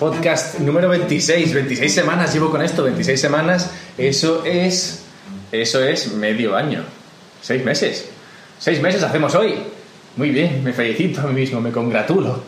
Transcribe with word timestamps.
Podcast 0.00 0.60
número 0.60 0.88
26, 0.88 1.52
26 1.52 1.92
semanas 1.92 2.32
llevo 2.32 2.50
con 2.50 2.62
esto, 2.62 2.82
26 2.82 3.20
semanas, 3.20 3.70
eso 3.98 4.46
es, 4.46 5.02
eso 5.52 5.84
es 5.84 6.14
medio 6.14 6.56
año, 6.56 6.84
seis 7.42 7.62
meses, 7.62 8.08
seis 8.58 8.80
meses 8.80 9.02
hacemos 9.02 9.34
hoy, 9.34 9.56
muy 10.16 10.30
bien, 10.30 10.64
me 10.64 10.72
felicito 10.72 11.20
a 11.20 11.24
mí 11.24 11.34
mismo, 11.34 11.60
me 11.60 11.70
congratulo. 11.70 12.42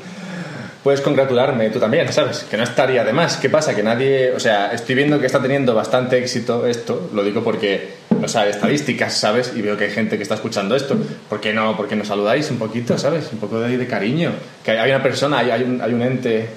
Puedes 0.83 1.03
congratularme 1.03 1.69
tú 1.69 1.79
también, 1.79 2.11
¿sabes? 2.11 2.47
Que 2.51 2.57
no 2.57 2.63
estaría 2.63 3.05
de 3.05 3.13
más. 3.13 3.37
¿Qué 3.37 3.51
pasa? 3.51 3.77
Que 3.77 3.83
nadie, 3.83 4.33
o 4.33 4.41
sea, 4.41 4.73
estoy 4.73 4.95
viendo 4.95 5.21
que 5.21 5.27
está 5.27 5.41
teniendo 5.41 5.75
bastante 5.75 6.19
éxito 6.19 6.67
esto, 6.67 7.11
lo 7.13 7.23
digo 7.23 7.45
porque, 7.45 7.97
no 8.19 8.29
sé, 8.29 8.49
estadísticas, 8.49 9.15
¿sabes? 9.15 9.53
Y 9.55 9.61
veo 9.61 9.77
que 9.77 9.85
hay 9.85 9.91
gente 9.91 10.17
que 10.17 10.23
está 10.23 10.37
escuchando 10.37 10.75
esto. 10.75 10.97
¿Por 11.29 11.41
qué 11.41 11.53
no? 11.53 11.77
¿Por 11.77 11.87
qué 11.87 11.97
no 11.97 12.05
saludáis 12.05 12.51
un 12.51 12.59
poquito, 12.59 12.97
¿sabes? 12.97 13.29
Un 13.31 13.39
poco 13.39 13.61
de, 13.61 13.77
de 13.77 13.87
cariño. 13.87 14.33
Que 14.65 14.73
hay 14.73 14.91
una 14.91 15.03
persona, 15.03 15.39
hay, 15.39 15.51
hay 15.51 15.93
un 15.95 16.03
ente 16.03 16.49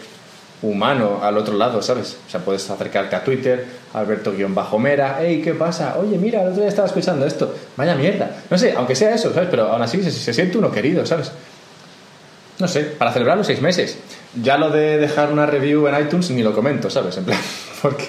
humano 0.69 1.19
al 1.23 1.37
otro 1.37 1.55
lado, 1.55 1.81
¿sabes? 1.81 2.17
O 2.27 2.29
sea, 2.29 2.39
puedes 2.41 2.69
acercarte 2.69 3.15
a 3.15 3.23
Twitter, 3.23 3.65
Alberto-Mera, 3.93 5.17
hey, 5.21 5.41
¿qué 5.43 5.53
pasa? 5.53 5.95
Oye, 5.99 6.17
mira, 6.17 6.41
el 6.41 6.47
otro 6.49 6.61
día 6.61 6.69
estaba 6.69 6.87
escuchando 6.87 7.25
esto, 7.25 7.53
vaya 7.77 7.95
mierda. 7.95 8.31
No 8.49 8.57
sé, 8.57 8.73
aunque 8.75 8.95
sea 8.95 9.13
eso, 9.15 9.33
¿sabes? 9.33 9.49
Pero 9.49 9.71
aún 9.71 9.81
así 9.81 10.01
se, 10.03 10.11
se 10.11 10.33
siente 10.33 10.57
uno 10.57 10.71
querido, 10.71 11.05
¿sabes? 11.05 11.31
No 12.57 12.67
sé, 12.69 12.83
para 12.83 13.11
celebrar 13.11 13.37
los 13.37 13.47
seis 13.47 13.61
meses. 13.61 13.97
Ya 14.41 14.57
lo 14.57 14.69
de 14.69 14.97
dejar 14.97 15.31
una 15.31 15.45
review 15.45 15.87
en 15.87 15.99
iTunes 16.05 16.29
ni 16.31 16.41
lo 16.41 16.53
comento, 16.53 16.89
¿sabes? 16.89 17.17
En 17.17 17.25
plan, 17.25 17.37
porque 17.81 18.05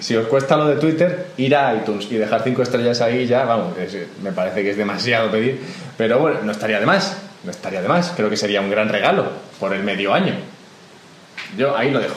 si 0.00 0.14
os 0.16 0.26
cuesta 0.28 0.56
lo 0.56 0.66
de 0.68 0.76
Twitter, 0.76 1.26
ir 1.36 1.56
a 1.56 1.74
iTunes 1.74 2.06
y 2.10 2.16
dejar 2.16 2.42
cinco 2.44 2.62
estrellas 2.62 3.00
ahí 3.00 3.26
ya, 3.26 3.44
vamos, 3.44 3.76
es- 3.78 3.96
me 4.22 4.30
parece 4.32 4.62
que 4.62 4.70
es 4.70 4.76
demasiado 4.76 5.30
pedir. 5.30 5.60
Pero 5.96 6.18
bueno, 6.20 6.38
no 6.44 6.52
estaría 6.52 6.78
de 6.78 6.86
más, 6.86 7.16
no 7.42 7.50
estaría 7.50 7.82
de 7.82 7.88
más. 7.88 8.12
Creo 8.16 8.30
que 8.30 8.36
sería 8.36 8.60
un 8.60 8.70
gran 8.70 8.88
regalo 8.88 9.26
por 9.58 9.72
el 9.74 9.82
medio 9.82 10.14
año. 10.14 10.34
Yo 11.56 11.76
ahí 11.76 11.90
lo 11.90 12.00
dejo. 12.00 12.16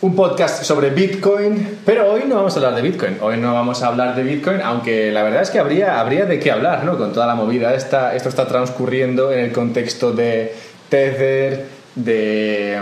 Un 0.00 0.16
podcast 0.16 0.64
sobre 0.64 0.90
Bitcoin, 0.90 1.78
pero 1.86 2.10
hoy 2.12 2.22
no 2.26 2.34
vamos 2.36 2.54
a 2.54 2.56
hablar 2.56 2.74
de 2.74 2.82
Bitcoin. 2.82 3.18
Hoy 3.20 3.36
no 3.36 3.54
vamos 3.54 3.82
a 3.82 3.86
hablar 3.86 4.16
de 4.16 4.24
Bitcoin, 4.24 4.60
aunque 4.60 5.12
la 5.12 5.22
verdad 5.22 5.42
es 5.42 5.50
que 5.50 5.60
habría, 5.60 6.00
habría 6.00 6.24
de 6.26 6.40
qué 6.40 6.50
hablar, 6.50 6.84
¿no? 6.84 6.98
Con 6.98 7.12
toda 7.12 7.26
la 7.28 7.36
movida 7.36 7.72
esta. 7.74 8.14
Esto 8.16 8.28
está 8.28 8.48
transcurriendo 8.48 9.32
en 9.32 9.38
el 9.38 9.52
contexto 9.52 10.10
de 10.12 10.54
Tether, 10.88 11.66
de, 11.94 12.80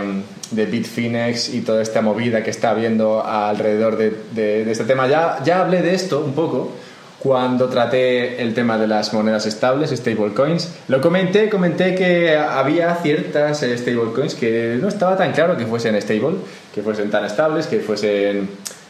de 0.49 0.65
Bitfinex 0.65 1.53
y 1.53 1.61
toda 1.61 1.83
esta 1.83 2.01
movida 2.01 2.41
que 2.43 2.49
está 2.49 2.71
habiendo 2.71 3.23
alrededor 3.23 3.97
de, 3.97 4.09
de- 4.31 4.65
de 4.65 4.71
este 4.71 4.85
tema. 4.85 5.07
Ya, 5.07 5.37
ya 5.43 5.61
hablé 5.61 5.83
de 5.83 5.93
esto 5.93 6.23
un 6.25 6.33
poco 6.33 6.71
cuando 7.21 7.69
traté 7.69 8.41
el 8.41 8.55
tema 8.55 8.79
de 8.79 8.87
las 8.87 9.13
monedas 9.13 9.45
estables, 9.45 9.91
stablecoins. 9.91 10.73
Lo 10.87 11.01
comenté, 11.01 11.49
comenté 11.49 11.93
que 11.93 12.35
había 12.35 12.95
ciertas 12.95 13.61
eh, 13.61 13.77
stablecoins 13.77 14.33
que 14.33 14.79
no 14.81 14.87
estaba 14.87 15.15
tan 15.15 15.31
claro 15.31 15.55
que 15.55 15.67
fuesen 15.67 16.01
stable, 16.01 16.37
que 16.73 16.81
fuesen 16.81 17.11
tan 17.11 17.23
estables, 17.23 17.67
que 17.67 17.79
fuesen, 17.79 18.49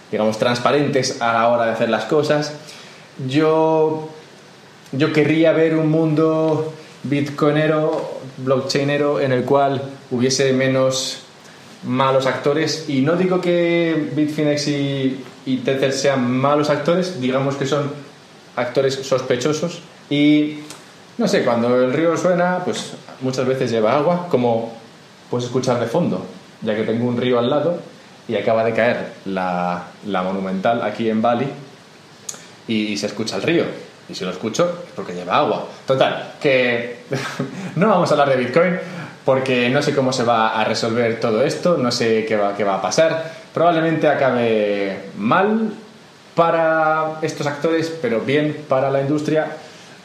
digamos, 0.09 0.39
transparentes 0.39 1.21
a 1.21 1.33
la 1.33 1.49
hora 1.49 1.65
de 1.65 1.71
hacer 1.71 1.89
las 1.89 2.05
cosas. 2.05 2.53
Yo, 3.27 4.07
yo 4.93 5.11
querría 5.11 5.51
ver 5.51 5.75
un 5.75 5.89
mundo 5.89 6.73
bitcoinero, 7.03 8.19
blockchainero, 8.37 9.19
en 9.19 9.33
el 9.33 9.43
cual 9.43 9.81
hubiese 10.09 10.53
menos 10.53 11.23
malos 11.83 12.27
actores 12.27 12.85
y 12.87 13.01
no 13.01 13.15
digo 13.15 13.41
que 13.41 14.11
Bitfinex 14.15 14.67
y, 14.67 15.25
y 15.47 15.57
Tether 15.57 15.91
sean 15.91 16.31
malos 16.31 16.69
actores, 16.69 17.19
digamos 17.19 17.55
que 17.55 17.65
son 17.65 18.10
actores 18.55 18.95
sospechosos 18.95 19.81
y 20.09 20.59
no 21.17 21.27
sé, 21.27 21.43
cuando 21.43 21.81
el 21.81 21.93
río 21.93 22.17
suena, 22.17 22.59
pues 22.63 22.93
muchas 23.21 23.45
veces 23.45 23.71
lleva 23.71 23.95
agua, 23.95 24.27
como 24.29 24.73
puedes 25.29 25.45
escuchar 25.45 25.79
de 25.79 25.85
fondo, 25.85 26.25
ya 26.61 26.75
que 26.75 26.83
tengo 26.83 27.07
un 27.07 27.17
río 27.17 27.39
al 27.39 27.49
lado 27.49 27.79
y 28.27 28.35
acaba 28.35 28.63
de 28.63 28.73
caer 28.73 29.13
la, 29.25 29.87
la 30.07 30.23
monumental 30.23 30.81
aquí 30.83 31.09
en 31.09 31.21
Bali 31.21 31.47
y 32.67 32.97
se 32.97 33.07
escucha 33.07 33.35
el 33.35 33.43
río. 33.43 33.65
Y 34.09 34.15
si 34.15 34.25
lo 34.25 34.31
escucho 34.31 34.83
es 34.85 34.91
porque 34.93 35.13
lleva 35.13 35.37
agua. 35.37 35.67
Total, 35.85 36.33
que 36.41 37.01
no 37.75 37.89
vamos 37.89 38.09
a 38.09 38.13
hablar 38.13 38.29
de 38.29 38.37
Bitcoin 38.37 38.79
porque 39.23 39.69
no 39.69 39.81
sé 39.81 39.93
cómo 39.93 40.11
se 40.11 40.23
va 40.23 40.59
a 40.59 40.63
resolver 40.63 41.19
todo 41.19 41.43
esto, 41.43 41.77
no 41.77 41.91
sé 41.91 42.25
qué 42.25 42.35
va, 42.35 42.55
qué 42.55 42.63
va 42.63 42.75
a 42.75 42.81
pasar. 42.81 43.31
Probablemente 43.53 44.07
acabe 44.07 45.09
mal 45.17 45.71
para 46.35 47.19
estos 47.21 47.47
actores, 47.47 47.91
pero 48.01 48.21
bien 48.21 48.65
para 48.67 48.89
la 48.89 49.01
industria. 49.01 49.47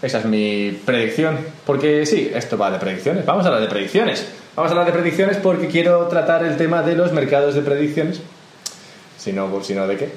Esa 0.02 0.18
es 0.18 0.24
mi 0.24 0.78
predicción. 0.84 1.38
Porque 1.64 2.06
sí, 2.06 2.30
esto 2.34 2.58
va 2.58 2.70
de 2.70 2.78
predicciones. 2.78 3.24
Vamos 3.24 3.44
a 3.44 3.48
hablar 3.48 3.62
de 3.62 3.68
predicciones. 3.68 4.26
Vamos 4.54 4.70
a 4.70 4.74
hablar 4.74 4.86
de 4.86 4.98
predicciones 4.98 5.36
porque 5.38 5.68
quiero 5.68 6.06
tratar 6.06 6.44
el 6.44 6.56
tema 6.56 6.82
de 6.82 6.96
los 6.96 7.12
mercados 7.12 7.54
de 7.54 7.62
predicciones 7.62 8.20
si 9.26 9.32
no, 9.32 9.62
si 9.62 9.74
no 9.74 9.88
de 9.88 9.96
qué. 9.96 10.08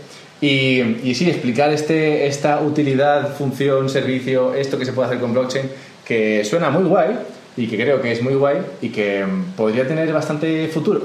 Y, 0.41 1.09
y 1.09 1.15
sí, 1.15 1.29
explicar 1.29 1.71
este, 1.71 2.27
esta 2.27 2.61
utilidad, 2.61 3.35
función, 3.35 3.89
servicio, 3.89 4.53
esto 4.53 4.77
que 4.77 4.85
se 4.85 4.93
puede 4.93 5.07
hacer 5.07 5.19
con 5.19 5.33
blockchain, 5.33 5.69
que 6.05 6.45
suena 6.45 6.69
muy 6.69 6.83
guay 6.83 7.17
y 7.57 7.67
que 7.67 7.75
creo 7.75 8.01
que 8.01 8.11
es 8.11 8.21
muy 8.21 8.35
guay 8.35 8.57
y 8.81 8.89
que 8.89 9.25
mm, 9.25 9.53
podría 9.57 9.87
tener 9.87 10.13
bastante 10.13 10.67
futuro. 10.67 11.01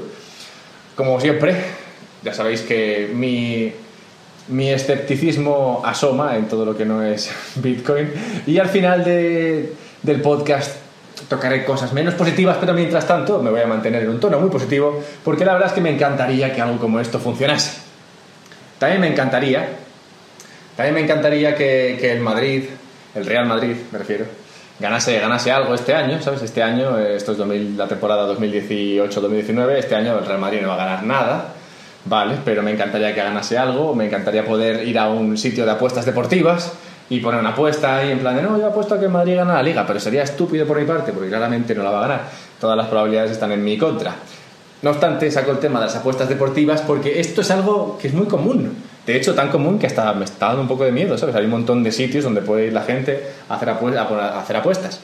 Como 0.95 1.19
siempre, 1.19 1.55
ya 2.23 2.33
sabéis 2.33 2.61
que 2.61 3.09
mi, 3.13 3.73
mi 4.49 4.69
escepticismo 4.69 5.81
asoma 5.85 6.35
en 6.37 6.47
todo 6.47 6.65
lo 6.65 6.77
que 6.77 6.85
no 6.85 7.01
es 7.03 7.31
Bitcoin 7.55 8.11
y 8.45 8.57
al 8.59 8.69
final 8.69 9.03
de- 9.03 9.73
del 10.03 10.21
podcast 10.21 10.77
tocaré 11.29 11.63
cosas 11.65 11.93
menos 11.93 12.13
positivas, 12.13 12.57
pero 12.59 12.73
mientras 12.73 13.07
tanto 13.07 13.41
me 13.41 13.49
voy 13.49 13.61
a 13.61 13.67
mantener 13.67 14.03
en 14.03 14.09
un 14.09 14.19
tono 14.19 14.39
muy 14.39 14.49
positivo 14.49 15.01
porque 15.23 15.45
la 15.45 15.53
verdad 15.53 15.69
es 15.69 15.73
que 15.73 15.81
me 15.81 15.89
encantaría 15.89 16.53
que 16.53 16.61
algo 16.61 16.77
como 16.77 16.99
esto 16.99 17.19
funcionase. 17.19 17.79
También 18.77 19.01
me 19.01 19.07
encantaría, 19.07 19.65
también 20.75 20.93
me 20.93 21.01
encantaría 21.01 21.55
que, 21.55 21.97
que 21.99 22.11
el 22.11 22.19
Madrid, 22.19 22.65
el 23.15 23.25
Real 23.25 23.45
Madrid 23.47 23.75
me 23.91 23.97
refiero, 23.97 24.25
ganase, 24.79 25.17
ganase 25.17 25.51
algo 25.51 25.73
este 25.73 25.93
año, 25.95 26.21
¿sabes? 26.21 26.41
Este 26.43 26.61
año, 26.61 26.99
eh, 26.99 27.15
esto 27.15 27.31
es 27.31 27.37
2000 27.37 27.77
la 27.77 27.87
temporada 27.87 28.27
2018-2019, 28.35 29.77
este 29.77 29.95
año 29.95 30.19
el 30.19 30.25
Real 30.25 30.39
Madrid 30.39 30.59
no 30.61 30.67
va 30.67 30.73
a 30.75 30.77
ganar 30.77 31.03
nada, 31.03 31.53
¿vale? 32.05 32.37
Pero 32.45 32.63
me 32.63 32.71
encantaría 32.71 33.13
que 33.13 33.21
ganase 33.21 33.57
algo, 33.57 33.93
me 33.93 34.05
encantaría 34.05 34.45
poder 34.45 34.87
ir 34.87 34.97
a 34.97 35.09
un 35.09 35.37
sitio 35.37 35.65
de 35.65 35.71
apuestas 35.71 36.05
deportivas 36.05 36.73
y 37.09 37.19
poner 37.19 37.39
una 37.39 37.49
apuesta 37.49 37.97
ahí 37.97 38.11
en 38.11 38.19
plan 38.19 38.35
de, 38.35 38.41
no, 38.41 38.57
yo 38.57 38.67
apuesto 38.67 38.95
a 38.95 38.99
que 38.99 39.07
Madrid 39.07 39.35
gana 39.35 39.55
la 39.55 39.63
liga, 39.63 39.85
pero 39.85 39.99
sería 39.99 40.23
estúpido 40.23 40.65
por 40.65 40.79
mi 40.79 40.85
parte, 40.85 41.11
porque 41.11 41.29
claramente 41.29 41.75
no 41.75 41.83
la 41.83 41.91
va 41.91 41.99
a 41.99 42.01
ganar. 42.01 42.21
Todas 42.59 42.77
las 42.77 42.87
probabilidades 42.87 43.31
están 43.31 43.51
en 43.51 43.63
mi 43.63 43.77
contra. 43.77 44.15
No 44.81 44.91
obstante, 44.91 45.29
saco 45.31 45.51
el 45.51 45.59
tema 45.59 45.79
de 45.79 45.87
las 45.87 45.95
apuestas 45.95 46.29
deportivas 46.29 46.81
porque 46.81 47.19
esto 47.19 47.41
es 47.41 47.51
algo 47.51 47.97
que 47.99 48.07
es 48.07 48.13
muy 48.13 48.27
común. 48.27 48.75
De 49.05 49.15
hecho, 49.15 49.33
tan 49.33 49.49
común 49.49 49.79
que 49.79 49.87
hasta 49.87 50.13
me 50.13 50.25
está 50.25 50.47
dando 50.47 50.63
un 50.63 50.67
poco 50.67 50.83
de 50.83 50.91
miedo, 50.91 51.17
¿sabes? 51.17 51.35
Hay 51.35 51.45
un 51.45 51.51
montón 51.51 51.83
de 51.83 51.91
sitios 51.91 52.23
donde 52.23 52.41
puede 52.41 52.67
ir 52.67 52.73
la 52.73 52.81
gente 52.81 53.23
a 53.49 53.55
hacer 53.55 54.57
apuestas. 54.57 54.99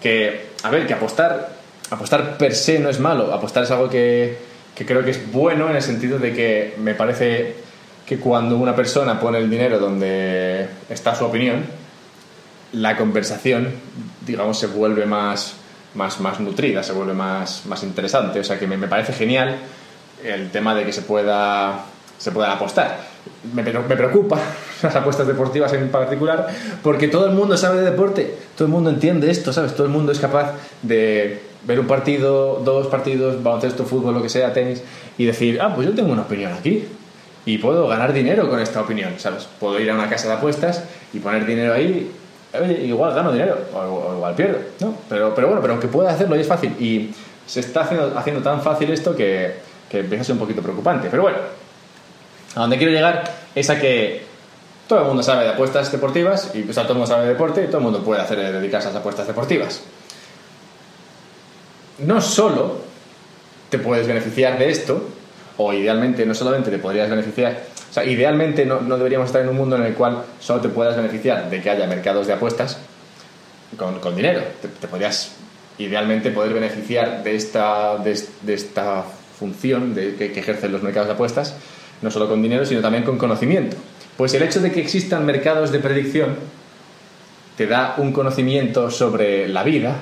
Que, 0.00 0.48
a 0.62 0.70
ver, 0.70 0.86
que 0.86 0.94
apostar, 0.94 1.50
apostar 1.90 2.36
per 2.38 2.54
se 2.54 2.78
no 2.78 2.88
es 2.88 3.00
malo. 3.00 3.32
Apostar 3.32 3.64
es 3.64 3.70
algo 3.70 3.88
que, 3.88 4.38
que 4.74 4.86
creo 4.86 5.04
que 5.04 5.10
es 5.10 5.32
bueno 5.32 5.68
en 5.68 5.76
el 5.76 5.82
sentido 5.82 6.18
de 6.18 6.32
que 6.32 6.74
me 6.78 6.94
parece 6.94 7.56
que 8.06 8.18
cuando 8.18 8.56
una 8.56 8.74
persona 8.74 9.20
pone 9.20 9.38
el 9.38 9.50
dinero 9.50 9.78
donde 9.78 10.66
está 10.88 11.14
su 11.14 11.24
opinión, 11.24 11.64
la 12.72 12.96
conversación, 12.96 13.68
digamos, 14.26 14.58
se 14.58 14.66
vuelve 14.66 15.06
más, 15.06 15.54
más, 15.94 16.20
más 16.20 16.40
nutrida, 16.40 16.82
se 16.82 16.92
vuelve 16.92 17.12
más, 17.12 17.66
más 17.66 17.82
interesante. 17.82 18.40
O 18.40 18.44
sea 18.44 18.58
que 18.58 18.66
me, 18.66 18.76
me 18.76 18.88
parece 18.88 19.12
genial 19.12 19.56
el 20.24 20.50
tema 20.50 20.74
de 20.74 20.84
que 20.84 20.92
se 20.92 21.02
pueda, 21.02 21.84
se 22.18 22.32
pueda 22.32 22.52
apostar. 22.52 23.12
Me, 23.54 23.62
me 23.62 23.96
preocupa 23.96 24.38
las 24.82 24.96
apuestas 24.96 25.26
deportivas 25.26 25.72
en 25.74 25.90
particular 25.90 26.48
porque 26.82 27.08
todo 27.08 27.26
el 27.26 27.32
mundo 27.32 27.56
sabe 27.56 27.80
de 27.80 27.90
deporte, 27.90 28.34
todo 28.56 28.66
el 28.66 28.72
mundo 28.72 28.90
entiende 28.90 29.30
esto, 29.30 29.52
¿sabes? 29.52 29.74
Todo 29.74 29.86
el 29.86 29.92
mundo 29.92 30.12
es 30.12 30.18
capaz 30.18 30.54
de 30.82 31.51
ver 31.64 31.80
un 31.80 31.86
partido, 31.86 32.60
dos 32.64 32.88
partidos, 32.88 33.42
baloncesto, 33.42 33.84
fútbol, 33.84 34.14
lo 34.14 34.22
que 34.22 34.28
sea, 34.28 34.52
tenis, 34.52 34.82
y 35.18 35.24
decir, 35.24 35.60
ah, 35.60 35.72
pues 35.74 35.86
yo 35.86 35.94
tengo 35.94 36.12
una 36.12 36.22
opinión 36.22 36.52
aquí 36.52 36.84
y 37.44 37.58
puedo 37.58 37.88
ganar 37.88 38.12
dinero 38.12 38.48
con 38.48 38.60
esta 38.60 38.80
opinión, 38.80 39.14
¿sabes? 39.18 39.48
Puedo 39.58 39.78
ir 39.80 39.90
a 39.90 39.94
una 39.94 40.08
casa 40.08 40.28
de 40.28 40.34
apuestas 40.34 40.84
y 41.12 41.18
poner 41.18 41.44
dinero 41.44 41.74
ahí, 41.74 42.10
igual 42.82 43.14
gano 43.14 43.32
dinero, 43.32 43.56
o, 43.74 43.78
o 43.78 44.14
igual 44.16 44.34
pierdo, 44.34 44.58
¿no? 44.80 44.94
Pero, 45.08 45.34
pero 45.34 45.48
bueno, 45.48 45.60
pero 45.60 45.74
aunque 45.74 45.88
pueda 45.88 46.10
hacerlo 46.10 46.36
es 46.36 46.46
fácil, 46.46 46.70
y 46.80 47.10
se 47.46 47.60
está 47.60 47.82
haciendo, 47.82 48.42
tan 48.42 48.62
fácil 48.62 48.90
esto 48.90 49.14
que, 49.14 49.56
que 49.90 50.00
empieza 50.00 50.22
a 50.22 50.24
ser 50.24 50.32
un 50.34 50.38
poquito 50.38 50.62
preocupante. 50.62 51.08
Pero 51.10 51.22
bueno, 51.22 51.38
a 52.54 52.60
donde 52.60 52.78
quiero 52.78 52.92
llegar 52.92 53.24
es 53.54 53.68
a 53.70 53.78
que 53.78 54.22
todo 54.88 55.00
el 55.00 55.06
mundo 55.06 55.22
sabe 55.22 55.44
de 55.44 55.50
apuestas 55.50 55.90
deportivas, 55.90 56.50
y 56.54 56.62
pues, 56.62 56.76
todo 56.76 56.88
el 56.88 56.94
mundo 56.94 57.06
sabe 57.06 57.24
de 57.24 57.28
deporte, 57.30 57.64
y 57.64 57.66
todo 57.66 57.78
el 57.78 57.84
mundo 57.84 58.02
puede 58.02 58.20
hacer, 58.20 58.38
dedicarse 58.38 58.88
a 58.88 58.90
las 58.92 59.00
apuestas 59.00 59.26
deportivas. 59.26 59.82
No 61.98 62.20
solo 62.20 62.78
te 63.70 63.78
puedes 63.78 64.06
beneficiar 64.06 64.58
de 64.58 64.70
esto, 64.70 65.08
o 65.56 65.72
idealmente 65.72 66.26
no 66.26 66.34
solamente 66.34 66.70
te 66.70 66.78
podrías 66.78 67.08
beneficiar, 67.08 67.62
o 67.90 67.94
sea, 67.94 68.04
idealmente 68.04 68.64
no, 68.64 68.80
no 68.80 68.96
deberíamos 68.96 69.26
estar 69.26 69.42
en 69.42 69.48
un 69.48 69.56
mundo 69.56 69.76
en 69.76 69.82
el 69.82 69.94
cual 69.94 70.22
solo 70.40 70.62
te 70.62 70.70
puedas 70.70 70.96
beneficiar 70.96 71.50
de 71.50 71.60
que 71.60 71.68
haya 71.68 71.86
mercados 71.86 72.26
de 72.26 72.32
apuestas 72.32 72.78
con, 73.76 74.00
con 74.00 74.16
dinero. 74.16 74.42
Te, 74.62 74.88
podrías 74.88 75.32
idealmente 75.78 76.30
poder 76.30 76.54
beneficiar 76.54 77.22
de 77.22 77.34
esta, 77.34 77.98
de, 77.98 78.12
esta 78.54 79.04
función 79.38 79.94
de, 79.94 80.14
que, 80.16 80.32
que 80.32 80.40
ejercen 80.40 80.72
los 80.72 80.82
mercados 80.82 81.08
de 81.08 81.14
apuestas, 81.14 81.54
no 82.00 82.10
solo 82.10 82.28
con 82.28 82.42
dinero, 82.42 82.64
sino 82.64 82.80
también 82.80 83.04
con 83.04 83.18
conocimiento. 83.18 83.76
Pues 84.16 84.34
el 84.34 84.42
hecho 84.42 84.60
de 84.60 84.72
que 84.72 84.80
existan 84.80 85.26
mercados 85.26 85.72
de 85.72 85.78
predicción 85.78 86.36
te 87.56 87.66
da 87.66 87.94
un 87.98 88.12
conocimiento 88.12 88.90
sobre 88.90 89.48
la 89.48 89.62
vida, 89.62 89.96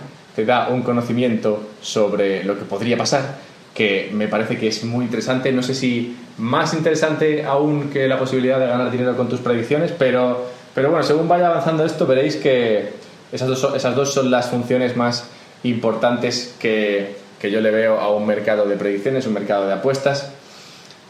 da 0.44 0.68
un 0.68 0.82
conocimiento 0.82 1.70
sobre 1.80 2.44
lo 2.44 2.58
que 2.58 2.64
podría 2.64 2.96
pasar, 2.96 3.38
que 3.74 4.10
me 4.12 4.28
parece 4.28 4.58
que 4.58 4.68
es 4.68 4.84
muy 4.84 5.04
interesante. 5.04 5.52
No 5.52 5.62
sé 5.62 5.74
si 5.74 6.16
más 6.38 6.74
interesante 6.74 7.44
aún 7.44 7.90
que 7.90 8.08
la 8.08 8.18
posibilidad 8.18 8.58
de 8.58 8.66
ganar 8.66 8.90
dinero 8.90 9.16
con 9.16 9.28
tus 9.28 9.40
predicciones, 9.40 9.92
pero, 9.96 10.46
pero 10.74 10.90
bueno, 10.90 11.04
según 11.04 11.28
vaya 11.28 11.48
avanzando 11.48 11.84
esto 11.84 12.06
veréis 12.06 12.36
que 12.36 12.90
esas 13.32 13.48
dos, 13.48 13.72
esas 13.74 13.94
dos 13.94 14.12
son 14.12 14.30
las 14.30 14.48
funciones 14.48 14.96
más 14.96 15.28
importantes 15.62 16.56
que, 16.58 17.16
que 17.40 17.50
yo 17.50 17.60
le 17.60 17.70
veo 17.70 18.00
a 18.00 18.14
un 18.14 18.26
mercado 18.26 18.66
de 18.66 18.76
predicciones, 18.76 19.26
un 19.26 19.34
mercado 19.34 19.66
de 19.66 19.74
apuestas 19.74 20.32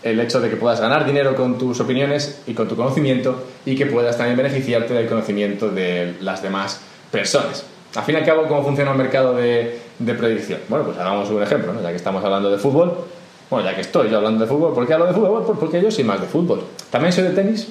el 0.02 0.18
hecho 0.20 0.40
de 0.40 0.48
que 0.48 0.56
puedas 0.56 0.80
ganar 0.80 1.04
dinero 1.04 1.34
con 1.36 1.58
tus 1.58 1.80
opiniones 1.80 2.40
y 2.46 2.54
con 2.54 2.68
tu 2.68 2.76
conocimiento 2.76 3.44
y 3.66 3.76
que 3.76 3.86
puedas 3.86 4.16
también 4.16 4.36
beneficiarte 4.36 4.94
del 4.94 5.06
conocimiento 5.06 5.68
de 5.68 6.14
las 6.20 6.42
demás 6.42 6.80
personas. 7.10 7.64
Al 7.94 8.04
fin 8.04 8.14
y 8.14 8.18
al 8.18 8.24
cabo, 8.24 8.46
¿cómo 8.46 8.62
funciona 8.62 8.92
un 8.92 8.98
mercado 8.98 9.34
de, 9.34 9.80
predicción? 9.98 10.60
Bueno, 10.68 10.84
pues 10.84 10.98
hagamos 10.98 11.28
un 11.30 11.42
ejemplo, 11.42 11.74
ya 11.82 11.90
que 11.90 11.96
estamos 11.96 12.24
hablando 12.24 12.50
de 12.50 12.58
fútbol. 12.58 13.06
Bueno, 13.48 13.68
ya 13.68 13.74
que 13.74 13.80
estoy 13.80 14.08
yo 14.08 14.18
hablando 14.18 14.44
de 14.44 14.48
fútbol, 14.48 14.72
¿por 14.72 14.86
qué 14.86 14.94
hablo 14.94 15.06
de 15.06 15.12
fútbol? 15.12 15.44
Pues 15.44 15.58
porque 15.58 15.82
yo 15.82 15.90
soy 15.90 16.04
más 16.04 16.20
de 16.20 16.28
fútbol. 16.28 16.62
También 16.88 17.12
soy 17.12 17.24
de 17.24 17.30
tenis, 17.30 17.68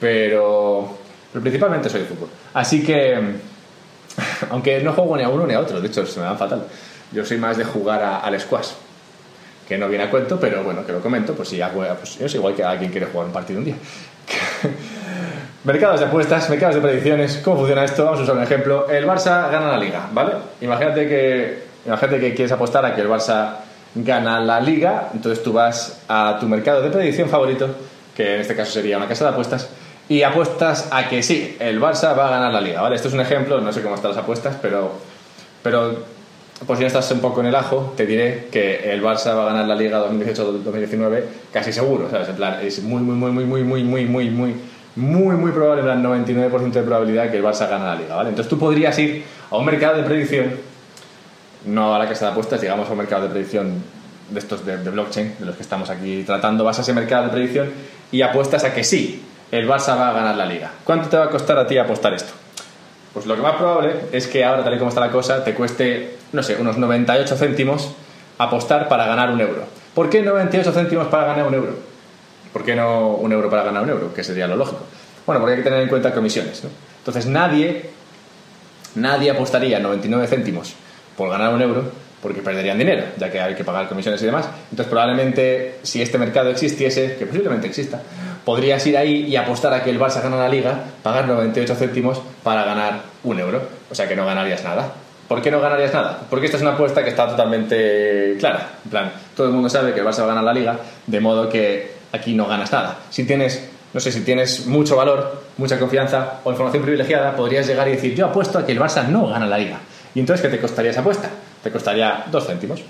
pero, 0.00 0.88
pero 1.32 1.42
principalmente 1.42 1.90
soy 1.90 2.00
de 2.00 2.06
fútbol. 2.06 2.30
Así 2.54 2.82
que, 2.82 3.14
aunque 4.50 4.80
no 4.80 4.94
juego 4.94 5.18
ni 5.18 5.22
a 5.22 5.28
uno 5.28 5.46
ni 5.46 5.52
a 5.52 5.60
otro, 5.60 5.82
de 5.82 5.86
hecho 5.86 6.06
se 6.06 6.18
me 6.18 6.24
dan 6.24 6.38
fatal, 6.38 6.66
yo 7.12 7.24
soy 7.26 7.36
más 7.36 7.58
de 7.58 7.64
jugar 7.64 8.02
al 8.22 8.40
squash 8.40 8.70
que 9.68 9.76
no 9.76 9.88
viene 9.88 10.04
a 10.04 10.10
cuento, 10.10 10.38
pero 10.38 10.62
bueno, 10.62 10.86
que 10.86 10.92
lo 10.92 11.00
comento, 11.00 11.34
pues 11.34 11.48
si 11.48 11.56
ya 11.56 11.70
pues 11.72 12.20
es 12.20 12.34
igual 12.34 12.54
que 12.54 12.62
alguien 12.62 12.90
quiere 12.90 13.06
jugar 13.06 13.26
un 13.26 13.32
partido 13.32 13.58
un 13.58 13.64
día. 13.64 13.74
mercados 15.66 15.98
de 15.98 16.06
apuestas, 16.06 16.48
mercados 16.48 16.76
de 16.76 16.80
predicciones, 16.80 17.40
¿cómo 17.44 17.56
funciona 17.56 17.84
esto? 17.84 18.04
Vamos 18.04 18.20
a 18.20 18.22
usar 18.22 18.36
un 18.36 18.42
ejemplo. 18.44 18.88
El 18.88 19.04
Barça 19.04 19.50
gana 19.50 19.66
la 19.72 19.78
liga, 19.78 20.08
¿vale? 20.12 20.34
Imagínate 20.60 21.08
que, 21.08 21.64
imagínate 21.84 22.20
que 22.20 22.34
quieres 22.34 22.52
apostar 22.52 22.86
a 22.86 22.94
que 22.94 23.00
el 23.00 23.08
Barça 23.08 23.56
gana 23.96 24.38
la 24.38 24.60
liga, 24.60 25.08
entonces 25.12 25.42
tú 25.42 25.52
vas 25.52 26.02
a 26.06 26.36
tu 26.38 26.46
mercado 26.46 26.82
de 26.82 26.90
predicción 26.90 27.28
favorito, 27.28 27.68
que 28.14 28.36
en 28.36 28.40
este 28.42 28.54
caso 28.54 28.70
sería 28.70 28.96
una 28.96 29.08
casa 29.08 29.24
de 29.24 29.30
apuestas, 29.30 29.68
y 30.08 30.22
apuestas 30.22 30.86
a 30.92 31.08
que 31.08 31.20
sí, 31.24 31.56
el 31.58 31.80
Barça 31.80 32.16
va 32.16 32.28
a 32.28 32.30
ganar 32.30 32.52
la 32.52 32.60
liga, 32.60 32.80
¿vale? 32.80 32.94
Esto 32.94 33.08
es 33.08 33.14
un 33.14 33.20
ejemplo, 33.20 33.60
no 33.60 33.72
sé 33.72 33.82
cómo 33.82 33.96
están 33.96 34.12
las 34.12 34.20
apuestas, 34.20 34.56
pero, 34.62 34.92
pero 35.64 35.96
pues 36.64 36.78
si 36.78 36.84
no 36.84 36.86
estás 36.86 37.10
un 37.10 37.18
poco 37.18 37.40
en 37.40 37.46
el 37.46 37.54
ajo, 37.56 37.92
te 37.96 38.06
diré 38.06 38.46
que 38.52 38.92
el 38.92 39.02
Barça 39.02 39.36
va 39.36 39.42
a 39.42 39.46
ganar 39.46 39.66
la 39.66 39.74
Liga 39.74 39.98
2018-2019 40.06 41.22
casi 41.52 41.72
seguro, 41.72 42.08
¿sabes? 42.08 42.28
En 42.28 42.36
plan, 42.36 42.58
es 42.62 42.80
muy, 42.84 43.02
muy, 43.02 43.16
muy, 43.16 43.32
muy, 43.32 43.44
muy, 43.44 43.64
muy, 43.64 43.84
muy, 43.84 44.04
muy, 44.06 44.30
muy, 44.30 44.54
muy, 44.96 45.36
muy 45.36 45.52
probable, 45.52 45.80
en 45.80 45.86
plan 45.86 46.02
99% 46.02 46.70
de 46.70 46.82
probabilidad 46.82 47.30
que 47.30 47.36
el 47.36 47.44
Barça 47.44 47.68
gane 47.68 47.84
la 47.84 47.94
Liga, 47.94 48.16
¿vale? 48.16 48.30
Entonces 48.30 48.48
tú 48.48 48.58
podrías 48.58 48.98
ir 48.98 49.24
a 49.50 49.56
un 49.56 49.64
mercado 49.64 49.96
de 49.96 50.02
predicción, 50.02 50.56
no 51.66 51.94
a 51.94 51.98
la 51.98 52.08
casa 52.08 52.26
de 52.26 52.30
apuestas, 52.32 52.60
digamos 52.60 52.88
a 52.88 52.92
un 52.92 52.98
mercado 52.98 53.24
de 53.24 53.28
predicción 53.28 53.82
de 54.30 54.38
estos 54.38 54.64
de, 54.64 54.78
de 54.78 54.90
blockchain, 54.90 55.36
de 55.38 55.46
los 55.46 55.56
que 55.56 55.62
estamos 55.62 55.90
aquí 55.90 56.24
tratando, 56.24 56.64
vas 56.64 56.78
a 56.78 56.82
ese 56.82 56.92
mercado 56.92 57.24
de 57.24 57.30
predicción 57.30 57.70
y 58.10 58.22
apuestas 58.22 58.64
a 58.64 58.74
que 58.74 58.82
sí, 58.82 59.22
el 59.52 59.68
Barça 59.68 59.96
va 59.96 60.10
a 60.10 60.12
ganar 60.12 60.36
la 60.36 60.46
Liga. 60.46 60.72
¿Cuánto 60.84 61.08
te 61.08 61.16
va 61.16 61.24
a 61.24 61.30
costar 61.30 61.58
a 61.58 61.66
ti 61.66 61.78
apostar 61.78 62.14
esto? 62.14 62.32
Pues 63.12 63.26
lo 63.26 63.36
que 63.36 63.42
más 63.42 63.54
probable 63.54 63.94
es 64.12 64.26
que 64.26 64.44
ahora, 64.44 64.64
tal 64.64 64.74
y 64.74 64.78
como 64.78 64.88
está 64.88 65.00
la 65.00 65.10
cosa, 65.10 65.42
te 65.44 65.54
cueste, 65.54 66.16
no 66.32 66.42
sé, 66.42 66.56
unos 66.60 66.76
98 66.76 67.36
céntimos 67.36 67.92
apostar 68.38 68.88
para 68.88 69.06
ganar 69.06 69.30
un 69.30 69.40
euro. 69.40 69.64
¿Por 69.94 70.10
qué 70.10 70.22
98 70.22 70.72
céntimos 70.72 71.06
para 71.06 71.26
ganar 71.26 71.46
un 71.46 71.54
euro? 71.54 71.95
¿Por 72.56 72.64
qué 72.64 72.74
no 72.74 73.08
un 73.08 73.30
euro 73.32 73.50
para 73.50 73.64
ganar 73.64 73.82
un 73.82 73.90
euro? 73.90 74.14
Que 74.14 74.24
sería 74.24 74.46
lo 74.46 74.56
lógico. 74.56 74.80
Bueno, 75.26 75.42
porque 75.42 75.56
hay 75.56 75.58
que 75.58 75.64
tener 75.64 75.82
en 75.82 75.90
cuenta 75.90 76.14
comisiones. 76.14 76.64
¿no? 76.64 76.70
Entonces 77.00 77.26
nadie, 77.26 77.90
nadie 78.94 79.30
apostaría 79.30 79.78
99 79.78 80.26
céntimos 80.26 80.72
por 81.18 81.28
ganar 81.28 81.52
un 81.52 81.60
euro 81.60 81.84
porque 82.22 82.40
perderían 82.40 82.78
dinero, 82.78 83.04
ya 83.18 83.30
que 83.30 83.42
hay 83.42 83.54
que 83.54 83.62
pagar 83.62 83.90
comisiones 83.90 84.22
y 84.22 84.24
demás. 84.24 84.48
Entonces 84.70 84.86
probablemente 84.86 85.80
si 85.82 86.00
este 86.00 86.16
mercado 86.16 86.48
existiese, 86.48 87.16
que 87.18 87.26
posiblemente 87.26 87.66
exista, 87.66 88.00
podrías 88.42 88.86
ir 88.86 88.96
ahí 88.96 89.26
y 89.26 89.36
apostar 89.36 89.74
a 89.74 89.84
que 89.84 89.90
el 89.90 90.00
Barça 90.00 90.22
gana 90.22 90.38
la 90.38 90.48
liga, 90.48 90.82
pagar 91.02 91.28
98 91.28 91.74
céntimos 91.74 92.22
para 92.42 92.64
ganar 92.64 93.02
un 93.24 93.38
euro. 93.38 93.60
O 93.90 93.94
sea 93.94 94.08
que 94.08 94.16
no 94.16 94.24
ganarías 94.24 94.64
nada. 94.64 94.94
¿Por 95.28 95.42
qué 95.42 95.50
no 95.50 95.60
ganarías 95.60 95.92
nada? 95.92 96.22
Porque 96.30 96.46
esta 96.46 96.56
es 96.56 96.62
una 96.62 96.72
apuesta 96.72 97.04
que 97.04 97.10
está 97.10 97.28
totalmente 97.28 98.36
clara. 98.38 98.70
En 98.82 98.90
plan, 98.90 99.12
todo 99.36 99.48
el 99.48 99.52
mundo 99.52 99.68
sabe 99.68 99.92
que 99.92 100.00
el 100.00 100.06
Barça 100.06 100.20
va 100.20 100.24
a 100.24 100.28
ganar 100.28 100.44
la 100.44 100.54
liga, 100.54 100.78
de 101.06 101.20
modo 101.20 101.50
que 101.50 101.95
aquí 102.16 102.34
no 102.34 102.46
ganas 102.46 102.72
nada. 102.72 102.98
Si 103.10 103.24
tienes, 103.24 103.68
no 103.92 104.00
sé, 104.00 104.12
si 104.12 104.20
tienes 104.22 104.66
mucho 104.66 104.96
valor, 104.96 105.42
mucha 105.56 105.78
confianza 105.78 106.40
o 106.44 106.50
información 106.50 106.82
privilegiada, 106.82 107.34
podrías 107.36 107.66
llegar 107.66 107.88
y 107.88 107.92
decir, 107.92 108.14
yo 108.14 108.26
apuesto 108.26 108.58
a 108.58 108.66
que 108.66 108.72
el 108.72 108.80
Barça 108.80 109.06
no 109.06 109.28
gana 109.28 109.46
la 109.46 109.58
liga. 109.58 109.78
¿Y 110.14 110.20
entonces 110.20 110.42
qué 110.42 110.54
te 110.54 110.60
costaría 110.60 110.90
esa 110.90 111.00
apuesta? 111.00 111.30
Te 111.62 111.70
costaría 111.70 112.24
dos 112.30 112.46
céntimos. 112.46 112.82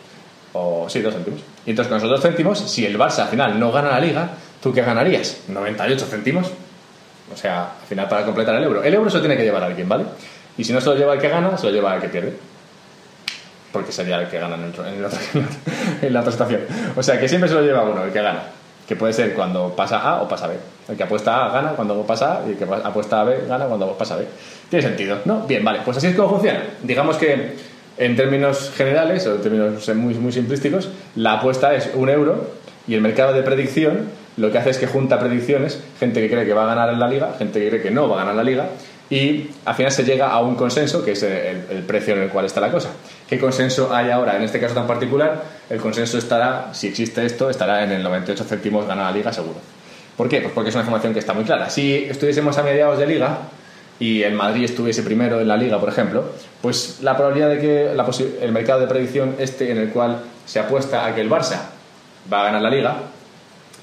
O 0.53 0.87
sí, 0.89 1.01
dos 1.01 1.15
céntimos. 1.15 1.41
Y 1.67 1.71
entonces 1.71 1.89
con 1.89 1.99
esos 1.99 2.11
dos 2.11 2.21
céntimos, 2.21 2.59
si 2.59 2.87
el 2.87 2.99
Barça 2.99 3.21
al 3.21 3.29
final 3.29 3.59
no 3.59 3.73
gana 3.73 3.91
la 3.91 4.01
liga, 4.01 4.31
¿Tú 4.67 4.73
qué 4.73 4.83
ganarías? 4.83 5.43
¿98 5.49 5.99
céntimos? 6.09 6.51
O 7.33 7.37
sea, 7.37 7.71
al 7.81 7.87
final 7.89 8.09
para 8.09 8.25
completar 8.25 8.57
el 8.57 8.65
euro. 8.65 8.83
El 8.83 8.95
euro 8.95 9.09
se 9.11 9.19
lo 9.19 9.23
tiene 9.23 9.37
que 9.37 9.45
llevar 9.45 9.63
alguien, 9.63 9.89
¿vale? 9.89 10.05
Y 10.59 10.65
si 10.65 10.73
no 10.73 10.81
se 10.81 10.87
lo 10.87 10.97
lleva 10.97 11.15
el 11.15 11.21
que 11.21 11.29
gana, 11.29 11.57
se 11.57 11.67
lo 11.67 11.73
lleva 11.73 11.95
el 11.95 12.01
que 12.01 12.09
pierde. 12.09 12.37
Porque 13.73 13.93
sería 13.93 14.21
el 14.21 14.29
que 14.29 14.41
gana 14.41 14.57
en, 14.57 14.73
en, 16.03 16.13
la 16.13 16.21
otra. 16.21 16.49
O 16.97 17.03
sea, 17.03 17.21
que 17.21 17.29
siempre 17.29 17.49
se 17.49 17.55
lo 17.55 17.63
lleva 17.63 17.83
uno, 17.83 18.05
el 18.05 18.13
que 18.13 18.21
gana. 18.21 18.43
Que 18.87 18.97
puede 18.97 19.13
ser 19.13 19.35
cuando 19.35 19.75
pasa 19.75 19.99
A 19.99 20.23
o 20.23 20.29
pasa 20.29 20.47
B. 20.47 20.55
El 20.89 20.97
que 20.97 21.03
apuesta 21.03 21.47
A 21.47 21.53
gana 21.53 21.71
cuando 21.71 22.01
pasa 22.03 22.39
A 22.39 22.47
y 22.47 22.51
el 22.51 22.57
que 22.57 22.65
apuesta 22.65 23.21
a 23.21 23.25
B 23.25 23.45
gana 23.49 23.67
cuando 23.67 23.93
pasa 23.99 24.17
B. 24.17 24.27
Tiene 24.71 24.87
sentido, 24.87 25.19
¿no? 25.25 25.47
Bien, 25.47 25.65
vale. 25.65 25.81
Pues 25.85 25.97
así 25.97 26.09
es 26.09 26.17
como 26.17 26.31
funciona. 26.31 26.63
Digamos 26.83 27.17
que 27.17 27.55
en 27.99 28.17
términos 28.17 28.73
generales 28.77 29.27
o 29.27 29.37
en 29.37 29.43
términos 29.43 29.89
muy, 29.95 30.15
muy 30.15 30.33
simplísticos, 30.33 30.91
la 31.17 31.35
apuesta 31.35 31.75
es 31.75 31.91
un 31.95 32.09
euro 32.09 32.51
y 32.87 32.95
el 32.95 33.01
mercado 33.01 33.33
de 33.33 33.43
predicción 33.43 34.11
lo 34.37 34.53
que 34.53 34.59
hace 34.59 34.71
es 34.71 34.79
que 34.79 34.87
junta 34.87 35.19
predicciones, 35.19 35.81
gente 35.99 36.21
que 36.21 36.31
cree 36.31 36.45
que 36.45 36.53
va 36.53 36.65
a 36.65 36.67
ganar 36.67 36.91
en 36.91 37.01
la 37.01 37.09
liga, 37.09 37.35
gente 37.39 37.59
que 37.59 37.69
cree 37.69 37.83
que 37.83 37.91
no 37.91 38.09
va 38.09 38.17
a 38.17 38.19
ganar 38.19 38.35
la 38.35 38.45
liga, 38.45 38.69
y 39.09 39.51
al 39.65 39.75
final 39.75 39.93
se 39.93 40.05
llega 40.05 40.31
a 40.31 40.41
un 40.41 40.57
consenso, 40.57 41.05
que 41.05 41.13
es 41.13 41.23
el, 41.23 41.83
precio 41.87 42.15
en 42.15 42.23
el 42.23 42.29
cual 42.29 42.45
está 42.45 42.61
la 42.61 42.71
cosa. 42.71 42.91
¿Qué 43.29 43.39
consenso 43.39 43.95
hay 43.95 44.11
ahora 44.11 44.37
en 44.37 44.43
este 44.43 44.61
caso 44.61 44.75
tan 44.75 44.87
particular? 44.87 45.43
El 45.69 45.81
consenso 45.81 46.19
estará, 46.19 46.73
si 46.73 46.87
existe 46.87 47.25
esto, 47.27 47.51
estará 47.51 47.83
en 47.83 47.93
el 47.93 48.03
98 48.03 48.45
céntimos 48.45 48.87
ganar 48.87 49.07
la 49.07 49.17
liga 49.17 49.33
seguro. 49.33 49.57
¿Por 50.17 50.29
qué? 50.29 50.41
Pues 50.41 50.53
porque 50.55 50.71
es 50.71 50.75
una 50.75 50.83
información 50.83 51.13
que 51.13 51.19
está 51.19 51.35
muy 51.35 51.45
clara. 51.45 51.69
Si 51.69 51.95
estuviésemos 52.05 52.57
a 52.57 52.63
mediados 52.63 52.99
de 52.99 53.07
liga 53.07 53.39
y 53.99 54.23
el 54.23 54.35
Madrid 54.35 54.65
estuviese 54.65 55.03
primero 55.03 55.41
en 55.41 55.49
la 55.49 55.57
liga, 55.57 55.79
por 55.81 55.89
ejemplo, 55.89 56.25
pues 56.63 56.99
la 57.03 57.17
probabilidad 57.17 57.51
de 57.51 57.59
que 57.59 57.93
el 58.41 58.53
mercado 58.53 58.81
de 58.81 58.87
predicción 58.87 59.35
este 59.39 59.71
en 59.71 59.79
el 59.79 59.91
cual 59.91 60.21
se 60.47 60.61
apuesta 60.61 61.05
a 61.05 61.15
que 61.15 61.21
el 61.21 61.31
Barça 61.31 61.59
va 62.33 62.43
a 62.43 62.45
ganar 62.45 62.63
la 62.63 62.71
liga, 62.71 62.97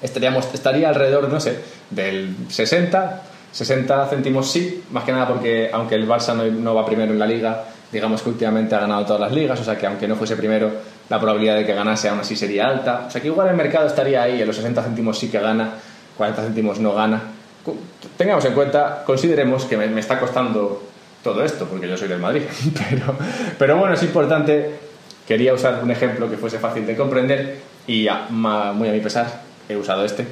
estaríamos, 0.01 0.47
estaría 0.53 0.89
alrededor, 0.89 1.29
no 1.29 1.39
sé, 1.39 1.59
del 1.89 2.35
60, 2.49 3.21
60 3.51 4.07
céntimos 4.07 4.51
sí, 4.51 4.83
más 4.91 5.03
que 5.03 5.11
nada 5.11 5.27
porque 5.27 5.69
aunque 5.71 5.95
el 5.95 6.07
Barça 6.07 6.33
no, 6.35 6.73
va 6.73 6.85
primero 6.85 7.11
en 7.11 7.19
la 7.19 7.27
liga, 7.27 7.65
digamos 7.93 8.21
que 8.21 8.29
últimamente 8.29 8.75
ha 8.75 8.79
ganado 8.79 9.05
todas 9.05 9.21
las 9.21 9.31
ligas, 9.31 9.59
o 9.61 9.63
sea 9.63 9.77
que 9.77 9.85
aunque 9.85 10.07
no 10.07 10.15
fuese 10.15 10.35
primero, 10.35 10.71
la 11.09 11.19
probabilidad 11.19 11.55
de 11.55 11.65
que 11.65 11.73
ganase 11.73 12.09
aún 12.09 12.19
así 12.19 12.35
sería 12.35 12.67
alta. 12.67 13.05
O 13.07 13.11
sea 13.11 13.21
que 13.21 13.27
igual 13.27 13.47
el 13.47 13.55
mercado 13.55 13.87
estaría 13.87 14.23
ahí, 14.23 14.41
en 14.41 14.47
los 14.47 14.55
60 14.55 14.81
céntimos 14.83 15.17
sí 15.17 15.29
que 15.29 15.39
gana, 15.39 15.75
40 16.17 16.41
céntimos 16.41 16.79
no 16.79 16.93
gana. 16.93 17.21
Tengamos 18.17 18.43
en 18.45 18.53
cuenta, 18.53 19.03
consideremos 19.05 19.65
que 19.65 19.77
me, 19.77 19.99
está 19.99 20.19
costando 20.19 20.83
todo 21.23 21.43
esto, 21.43 21.65
porque 21.65 21.87
yo 21.87 21.95
soy 21.95 22.09
del 22.09 22.19
Madrid, 22.19 22.41
pero, 22.89 23.15
pero 23.57 23.77
bueno, 23.77 23.93
es 23.93 24.03
importante, 24.03 24.71
quería 25.25 25.53
usar 25.53 25.79
un 25.81 25.91
ejemplo 25.91 26.29
que 26.29 26.35
fuese 26.35 26.59
fácil 26.59 26.85
de 26.85 26.97
comprender 26.97 27.59
y 27.87 28.07
muy 28.29 28.89
a 28.89 28.91
mi 28.91 28.99
pesar, 28.99 29.41
he 29.69 29.77
usado 29.77 30.03
este. 30.03 30.25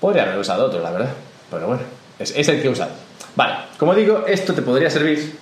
Podría 0.00 0.24
haber 0.24 0.38
usado 0.38 0.66
otro, 0.66 0.80
la 0.80 0.90
verdad. 0.90 1.10
Pero 1.50 1.66
bueno, 1.66 1.82
es, 2.18 2.48
el 2.48 2.60
que 2.60 2.68
he 2.68 2.70
usado. 2.70 2.90
Vale, 3.36 3.54
como 3.78 3.94
digo, 3.94 4.24
esto 4.26 4.52
te 4.54 4.62
podría 4.62 4.90
servir, 4.90 5.38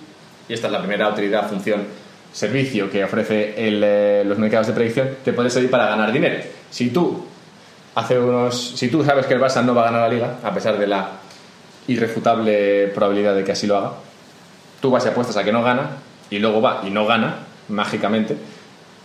y 0.47 0.53
esta 0.53 0.67
es 0.67 0.73
la 0.73 0.79
primera 0.79 1.09
utilidad, 1.09 1.49
función, 1.49 1.83
servicio 2.31 2.89
que 2.89 3.03
ofrece 3.03 3.53
eh, 3.57 4.23
los 4.25 4.37
mercados 4.37 4.67
de 4.67 4.73
predicción, 4.73 5.09
te 5.23 5.33
puede 5.33 5.49
servir 5.49 5.69
para 5.69 5.87
ganar 5.87 6.11
dinero. 6.11 6.37
Si 6.69 6.89
tú, 6.89 7.25
hace 7.95 8.19
unos, 8.19 8.73
si 8.75 8.89
tú 8.89 9.03
sabes 9.03 9.25
que 9.25 9.33
el 9.33 9.41
Barça 9.41 9.63
no 9.63 9.73
va 9.73 9.83
a 9.83 9.85
ganar 9.85 10.01
la 10.01 10.13
liga, 10.13 10.35
a 10.43 10.53
pesar 10.53 10.77
de 10.77 10.87
la 10.87 11.09
irrefutable 11.87 12.87
probabilidad 12.87 13.35
de 13.35 13.43
que 13.43 13.53
así 13.53 13.65
lo 13.65 13.77
haga, 13.77 13.91
tú 14.81 14.91
vas 14.91 15.05
y 15.05 15.09
apuestas 15.09 15.37
a 15.37 15.43
que 15.43 15.51
no 15.51 15.63
gana, 15.63 15.89
y 16.29 16.39
luego 16.39 16.61
va 16.61 16.81
y 16.85 16.89
no 16.89 17.05
gana, 17.05 17.39
mágicamente, 17.69 18.35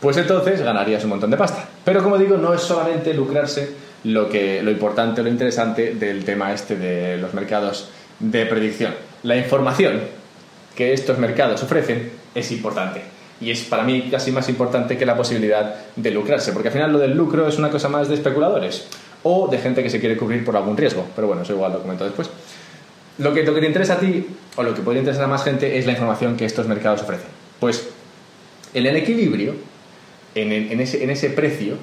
pues 0.00 0.16
entonces 0.16 0.60
ganarías 0.62 1.04
un 1.04 1.10
montón 1.10 1.30
de 1.30 1.36
pasta. 1.36 1.64
Pero 1.84 2.02
como 2.02 2.18
digo, 2.18 2.36
no 2.36 2.52
es 2.52 2.62
solamente 2.62 3.14
lucrarse 3.14 3.72
lo, 4.04 4.28
que, 4.28 4.62
lo 4.62 4.70
importante, 4.70 5.22
lo 5.22 5.28
interesante 5.28 5.94
del 5.94 6.24
tema 6.24 6.52
este 6.52 6.76
de 6.76 7.18
los 7.18 7.32
mercados 7.34 7.88
de 8.18 8.46
predicción. 8.46 8.94
La 9.22 9.36
información 9.36 10.00
que 10.76 10.92
estos 10.92 11.18
mercados 11.18 11.62
ofrecen 11.62 12.10
es 12.34 12.50
importante. 12.52 13.02
y 13.40 13.50
es 13.50 13.62
para 13.62 13.82
mí 13.82 14.08
casi 14.08 14.30
más 14.30 14.48
importante 14.48 14.96
que 14.96 15.04
la 15.04 15.16
posibilidad 15.16 15.74
de 15.96 16.10
lucrarse, 16.12 16.52
porque 16.52 16.68
al 16.68 16.74
final 16.74 16.92
lo 16.92 16.98
del 16.98 17.16
lucro 17.16 17.48
es 17.48 17.58
una 17.58 17.70
cosa 17.70 17.88
más 17.88 18.08
de 18.08 18.14
especuladores 18.14 18.86
o 19.24 19.48
de 19.48 19.58
gente 19.58 19.82
que 19.82 19.90
se 19.90 19.98
quiere 19.98 20.16
cubrir 20.16 20.44
por 20.44 20.56
algún 20.56 20.76
riesgo, 20.76 21.06
pero 21.16 21.26
bueno, 21.26 21.42
eso 21.42 21.52
igual 21.52 21.72
lo 21.72 21.82
comento 21.82 22.04
después. 22.04 22.30
Lo 23.18 23.34
que, 23.34 23.42
lo 23.42 23.54
que 23.54 23.60
te 23.60 23.66
interesa 23.66 23.94
a 23.94 23.98
ti, 23.98 24.26
o 24.56 24.62
lo 24.62 24.74
que 24.74 24.80
podría 24.80 25.00
interesar 25.00 25.24
a 25.24 25.28
más 25.28 25.44
gente, 25.44 25.76
es 25.76 25.86
la 25.86 25.92
información 25.92 26.36
que 26.36 26.44
estos 26.44 26.66
mercados 26.66 27.02
ofrecen. 27.02 27.28
Pues 27.60 27.88
en 28.74 28.86
el 28.86 28.96
equilibrio, 28.96 29.54
en, 30.34 30.52
en, 30.52 30.80
ese, 30.80 31.04
en 31.04 31.10
ese, 31.10 31.30
precio 31.30 31.76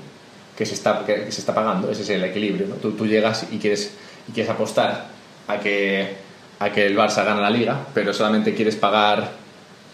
que 0.57 0.65
se, 0.65 0.73
está, 0.73 1.05
que 1.05 1.31
se 1.31 1.39
está 1.39 1.53
pagando, 1.53 1.91
ese 1.91 2.01
es 2.01 2.09
el 2.09 2.23
equilibrio, 2.23 2.67
¿no? 2.67 2.75
tú, 2.75 2.91
tú, 2.91 3.05
llegas 3.05 3.45
y 3.51 3.57
quieres, 3.59 3.91
y 4.27 4.31
quieres 4.31 4.49
apostar 4.49 5.07
a 5.47 5.59
que, 5.59 6.15
a 6.59 6.69
que 6.69 6.85
el 6.85 6.97
Barça 6.97 7.23
gane 7.23 7.41
la 7.41 7.49
liga, 7.49 7.77
pero 7.93 8.13
solamente 8.13 8.53
quieres 8.53 8.75
pagar 8.75 9.29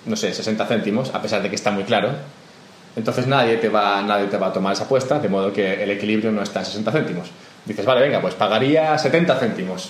no 0.06 0.16
sé, 0.16 0.34
60 0.34 0.66
céntimos, 0.66 1.14
a 1.14 1.22
pesar 1.22 1.42
de 1.42 1.50
que 1.50 1.56
está 1.56 1.72
muy 1.72 1.84
claro, 1.84 2.10
entonces 2.96 3.28
nadie 3.28 3.58
te 3.58 3.70
va, 3.70 4.02
nadie 4.02 4.28
te 4.28 4.38
va 4.38 4.48
a 4.48 4.54
tomar 4.54 4.74
esa 4.74 4.86
apuesta, 4.86 5.20
de 5.20 5.28
modo 5.28 5.52
que 5.52 5.84
el 5.84 5.92
equilibrio 5.92 6.32
no 6.32 6.42
está 6.42 6.60
en 6.60 6.66
60 6.66 6.92
céntimos. 6.92 7.30
Dices, 7.66 7.86
vale, 7.86 8.02
venga, 8.02 8.22
pues 8.22 8.36
pagaría 8.36 8.98
70 8.98 9.36
céntimos 9.36 9.90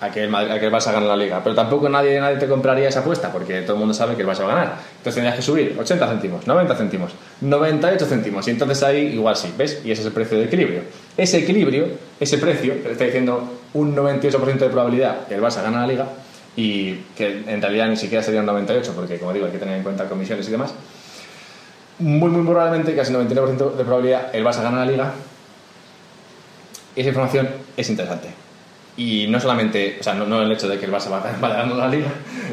a 0.00 0.10
que, 0.10 0.24
el, 0.24 0.34
a 0.34 0.58
que 0.58 0.66
el 0.66 0.72
Barça 0.72 0.92
gane 0.92 1.06
la 1.06 1.16
liga, 1.16 1.40
pero 1.42 1.54
tampoco 1.54 1.88
nadie, 1.88 2.20
nadie 2.20 2.36
te 2.36 2.48
compraría 2.48 2.88
esa 2.88 3.00
apuesta, 3.00 3.32
porque 3.32 3.62
todo 3.62 3.74
el 3.74 3.78
mundo 3.78 3.94
sabe 3.94 4.16
que 4.16 4.22
el 4.22 4.28
Barça 4.28 4.40
va 4.40 4.52
a 4.52 4.56
ganar. 4.56 4.74
Entonces 4.98 5.14
tendrías 5.14 5.36
que 5.36 5.42
subir 5.42 5.76
80 5.78 6.06
céntimos, 6.08 6.46
90 6.46 6.74
céntimos, 6.74 7.12
98 7.40 8.04
céntimos, 8.06 8.48
y 8.48 8.50
entonces 8.50 8.82
ahí 8.82 9.14
igual 9.14 9.36
sí, 9.36 9.54
¿ves? 9.56 9.80
Y 9.84 9.92
ese 9.92 10.02
es 10.02 10.06
el 10.08 10.12
precio 10.12 10.36
de 10.36 10.44
equilibrio. 10.44 10.82
Ese 11.16 11.38
equilibrio, 11.38 11.86
ese 12.20 12.38
precio, 12.38 12.74
que 12.82 12.88
le 12.88 12.92
está 12.92 13.04
diciendo 13.04 13.60
un 13.74 13.94
98% 13.94 14.58
de 14.58 14.68
probabilidad 14.68 15.26
que 15.26 15.34
el 15.34 15.42
Barça 15.42 15.62
gana 15.62 15.80
la 15.80 15.86
liga, 15.86 16.06
y 16.56 16.94
que 17.16 17.44
en 17.46 17.60
realidad 17.60 17.88
ni 17.88 17.96
siquiera 17.96 18.22
sería 18.22 18.40
un 18.40 18.46
98, 18.46 18.92
porque 18.94 19.18
como 19.18 19.32
digo, 19.32 19.46
hay 19.46 19.52
que 19.52 19.58
tener 19.58 19.76
en 19.76 19.82
cuenta 19.82 20.08
comisiones 20.08 20.46
y 20.48 20.50
demás. 20.50 20.72
Muy, 21.98 22.30
muy 22.30 22.44
probablemente, 22.44 22.94
casi 22.94 23.12
99% 23.12 23.74
de 23.74 23.84
probabilidad, 23.84 24.34
el 24.34 24.44
Barça 24.44 24.62
gana 24.62 24.84
la 24.84 24.86
liga. 24.90 25.12
Esa 26.94 27.08
información 27.08 27.48
es 27.76 27.88
interesante. 27.90 28.28
Y 28.96 29.26
no 29.26 29.40
solamente, 29.40 29.96
o 30.00 30.02
sea, 30.02 30.14
no, 30.14 30.40
el 30.40 30.52
hecho 30.52 30.68
de 30.68 30.78
que 30.78 30.86
el 30.86 30.92
Barça 30.92 31.10
va 31.10 31.48
ganar 31.48 31.66
la 31.66 31.88
liga, 31.88 32.08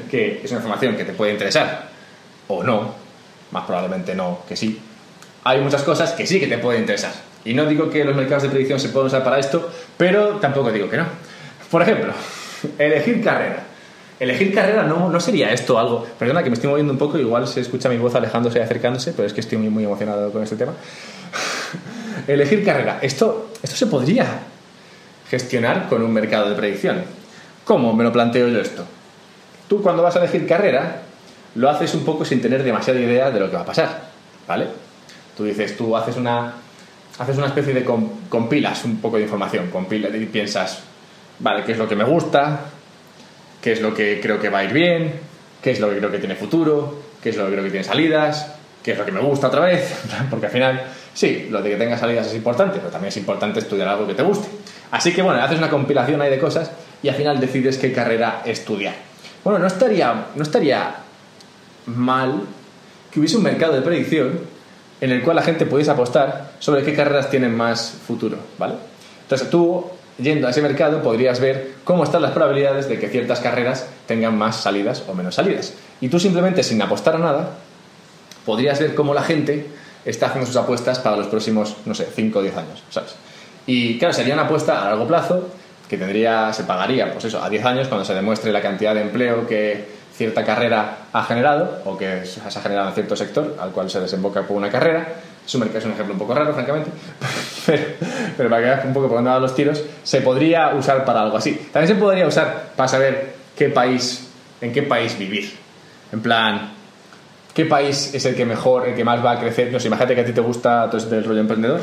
que 0.09 0.41
es 0.43 0.51
una 0.51 0.59
información 0.59 0.95
que 0.95 1.05
te 1.05 1.13
puede 1.13 1.33
interesar, 1.33 1.89
o 2.47 2.63
no, 2.63 2.95
más 3.51 3.65
probablemente 3.65 4.15
no, 4.15 4.39
que 4.47 4.55
sí. 4.55 4.79
Hay 5.43 5.61
muchas 5.61 5.83
cosas 5.83 6.13
que 6.13 6.25
sí 6.25 6.39
que 6.39 6.47
te 6.47 6.57
pueden 6.57 6.81
interesar. 6.81 7.13
Y 7.45 7.53
no 7.53 7.65
digo 7.65 7.89
que 7.89 8.03
los 8.05 8.15
mercados 8.15 8.43
de 8.43 8.49
predicción 8.49 8.79
se 8.79 8.89
puedan 8.89 9.07
usar 9.07 9.23
para 9.23 9.39
esto, 9.39 9.71
pero 9.97 10.37
tampoco 10.37 10.71
digo 10.71 10.89
que 10.89 10.97
no. 10.97 11.05
Por 11.69 11.81
ejemplo, 11.81 12.13
elegir 12.77 13.23
carrera. 13.23 13.63
Elegir 14.19 14.53
carrera 14.53 14.83
no, 14.83 15.09
no 15.09 15.19
sería 15.19 15.51
esto 15.51 15.79
algo. 15.79 16.05
Perdona 16.19 16.43
que 16.43 16.49
me 16.49 16.53
estoy 16.53 16.69
moviendo 16.69 16.93
un 16.93 16.99
poco, 16.99 17.17
igual 17.17 17.47
se 17.47 17.61
escucha 17.61 17.89
mi 17.89 17.97
voz 17.97 18.13
alejándose 18.13 18.59
y 18.59 18.61
acercándose, 18.61 19.13
pero 19.13 19.27
es 19.27 19.33
que 19.33 19.41
estoy 19.41 19.57
muy, 19.57 19.69
muy 19.69 19.83
emocionado 19.83 20.31
con 20.31 20.43
este 20.43 20.55
tema. 20.55 20.73
Elegir 22.27 22.63
carrera. 22.63 22.99
Esto, 23.01 23.49
esto 23.63 23.75
se 23.75 23.87
podría 23.87 24.27
gestionar 25.29 25.89
con 25.89 26.03
un 26.03 26.13
mercado 26.13 26.49
de 26.49 26.55
predicción. 26.55 27.03
¿Cómo 27.63 27.93
me 27.93 28.03
lo 28.03 28.11
planteo 28.11 28.47
yo 28.47 28.59
esto? 28.59 28.85
Tú 29.67 29.81
cuando 29.81 30.03
vas 30.03 30.15
a 30.17 30.19
elegir 30.19 30.45
carrera, 30.45 31.03
lo 31.55 31.69
haces 31.69 31.93
un 31.95 32.03
poco 32.03 32.25
sin 32.25 32.41
tener 32.41 32.63
demasiada 32.63 32.99
idea 32.99 33.31
de 33.31 33.39
lo 33.39 33.49
que 33.49 33.55
va 33.55 33.61
a 33.61 33.65
pasar. 33.65 34.01
¿Vale? 34.47 34.67
Tú 35.37 35.45
dices, 35.45 35.77
tú 35.77 35.95
haces 35.95 36.17
una, 36.17 36.55
haces 37.21 37.37
una 37.37 37.47
especie 37.47 37.73
de 37.73 37.85
compilas 38.29 38.83
un 38.85 38.97
poco 38.97 39.17
de 39.17 39.23
información, 39.23 39.69
compilas 39.69 40.13
y 40.15 40.25
piensas, 40.25 40.83
vale, 41.39 41.63
¿qué 41.63 41.73
es 41.73 41.77
lo 41.77 41.87
que 41.87 41.95
me 41.95 42.03
gusta? 42.03 42.71
qué 43.61 43.73
es 43.73 43.81
lo 43.81 43.93
que 43.93 44.19
creo 44.19 44.39
que 44.39 44.49
va 44.49 44.59
a 44.59 44.63
ir 44.63 44.73
bien, 44.73 45.13
qué 45.61 45.71
es 45.71 45.79
lo 45.79 45.89
que 45.89 45.97
creo 45.97 46.11
que 46.11 46.17
tiene 46.17 46.35
futuro, 46.35 47.03
qué 47.21 47.29
es 47.29 47.37
lo 47.37 47.45
que 47.45 47.51
creo 47.51 47.63
que 47.63 47.69
tiene 47.69 47.83
salidas, 47.83 48.55
qué 48.83 48.93
es 48.93 48.97
lo 48.97 49.05
que 49.05 49.11
me 49.11 49.21
gusta 49.21 49.47
otra 49.47 49.61
vez, 49.61 49.93
porque 50.29 50.47
al 50.47 50.51
final, 50.51 50.81
sí, 51.13 51.47
lo 51.49 51.61
de 51.61 51.69
que 51.69 51.75
tenga 51.77 51.97
salidas 51.97 52.27
es 52.27 52.35
importante, 52.35 52.79
pero 52.79 52.89
también 52.89 53.09
es 53.09 53.17
importante 53.17 53.59
estudiar 53.59 53.87
algo 53.87 54.07
que 54.07 54.15
te 54.15 54.23
guste. 54.23 54.47
Así 54.89 55.13
que 55.13 55.21
bueno, 55.21 55.41
haces 55.41 55.59
una 55.59 55.69
compilación 55.69 56.21
ahí 56.21 56.31
de 56.31 56.39
cosas 56.39 56.71
y 57.01 57.09
al 57.09 57.15
final 57.15 57.39
decides 57.39 57.77
qué 57.77 57.93
carrera 57.93 58.41
estudiar. 58.45 58.95
Bueno, 59.43 59.59
no 59.59 59.67
estaría, 59.67 60.25
no 60.35 60.43
estaría 60.43 60.95
mal 61.85 62.41
que 63.11 63.19
hubiese 63.19 63.37
un 63.37 63.43
mercado 63.43 63.73
de 63.73 63.81
predicción 63.81 64.39
en 65.01 65.11
el 65.11 65.23
cual 65.23 65.35
la 65.35 65.41
gente 65.41 65.65
pudiese 65.65 65.91
apostar 65.91 66.51
sobre 66.59 66.83
qué 66.83 66.93
carreras 66.93 67.29
tienen 67.29 67.55
más 67.55 67.93
futuro, 68.07 68.37
¿vale? 68.57 68.75
Entonces 69.23 69.49
tú 69.49 69.85
yendo 70.17 70.47
a 70.47 70.51
ese 70.51 70.61
mercado 70.61 71.01
podrías 71.01 71.39
ver 71.39 71.71
cómo 71.83 72.03
están 72.03 72.21
las 72.21 72.31
probabilidades 72.31 72.87
de 72.87 72.99
que 72.99 73.09
ciertas 73.09 73.39
carreras 73.39 73.87
tengan 74.05 74.37
más 74.37 74.57
salidas 74.57 75.03
o 75.07 75.13
menos 75.13 75.35
salidas. 75.35 75.73
Y 75.99 76.09
tú 76.09 76.19
simplemente 76.19 76.63
sin 76.63 76.81
apostar 76.81 77.15
a 77.15 77.19
nada, 77.19 77.49
podrías 78.45 78.79
ver 78.79 78.93
cómo 78.93 79.13
la 79.13 79.23
gente 79.23 79.65
está 80.05 80.27
haciendo 80.27 80.47
sus 80.47 80.55
apuestas 80.55 80.99
para 80.99 81.17
los 81.17 81.27
próximos, 81.27 81.75
no 81.85 81.93
sé, 81.93 82.07
5 82.13 82.39
o 82.39 82.41
10 82.41 82.57
años, 82.57 82.83
¿sabes? 82.89 83.15
Y 83.65 83.97
claro, 83.97 84.13
sería 84.13 84.33
una 84.33 84.43
apuesta 84.43 84.81
a 84.81 84.89
largo 84.89 85.07
plazo 85.07 85.49
que 85.89 85.97
tendría, 85.97 86.53
se 86.53 86.63
pagaría, 86.63 87.11
pues 87.11 87.25
eso, 87.25 87.43
a 87.43 87.49
10 87.49 87.65
años 87.65 87.87
cuando 87.87 88.05
se 88.05 88.13
demuestre 88.13 88.51
la 88.51 88.61
cantidad 88.61 88.95
de 88.95 89.01
empleo 89.01 89.45
que 89.45 90.00
cierta 90.21 90.45
carrera 90.45 90.97
ha 91.11 91.23
generado 91.23 91.81
o 91.83 91.97
que 91.97 92.27
se 92.27 92.39
ha 92.39 92.61
generado 92.61 92.89
en 92.89 92.93
cierto 92.93 93.15
sector 93.15 93.57
al 93.59 93.71
cual 93.71 93.89
se 93.89 93.99
desemboca 93.99 94.43
por 94.43 94.55
una 94.55 94.69
carrera. 94.69 95.15
Es 95.43 95.55
un, 95.55 95.63
es 95.63 95.83
un 95.83 95.93
ejemplo 95.93 96.13
un 96.13 96.19
poco 96.19 96.35
raro, 96.35 96.53
francamente, 96.53 96.91
pero, 98.37 98.47
para 98.47 98.61
que 98.61 98.69
veas 98.69 98.85
un 98.85 98.93
poco 98.93 99.07
por 99.07 99.17
dónde 99.17 99.31
van 99.31 99.41
los 99.41 99.55
tiros, 99.55 99.83
se 100.03 100.21
podría 100.21 100.75
usar 100.75 101.03
para 101.03 101.23
algo 101.23 101.37
así. 101.37 101.69
También 101.73 101.95
se 101.95 101.99
podría 101.99 102.27
usar 102.27 102.73
para 102.75 102.87
saber 102.87 103.33
qué 103.57 103.69
país, 103.69 104.29
en 104.61 104.71
qué 104.71 104.83
país 104.83 105.17
vivir. 105.17 105.51
En 106.11 106.21
plan, 106.21 106.73
¿qué 107.55 107.65
país 107.65 108.13
es 108.13 108.23
el 108.25 108.35
que 108.35 108.45
mejor, 108.45 108.89
el 108.89 108.95
que 108.95 109.03
más 109.03 109.25
va 109.25 109.31
a 109.31 109.39
crecer? 109.39 109.69
Imagínate 109.69 110.13
que 110.13 110.21
a 110.21 110.25
ti 110.25 110.33
te 110.33 110.41
gusta 110.41 110.85
todo 110.85 110.97
este 110.97 111.19
rollo 111.21 111.39
emprendedor. 111.39 111.81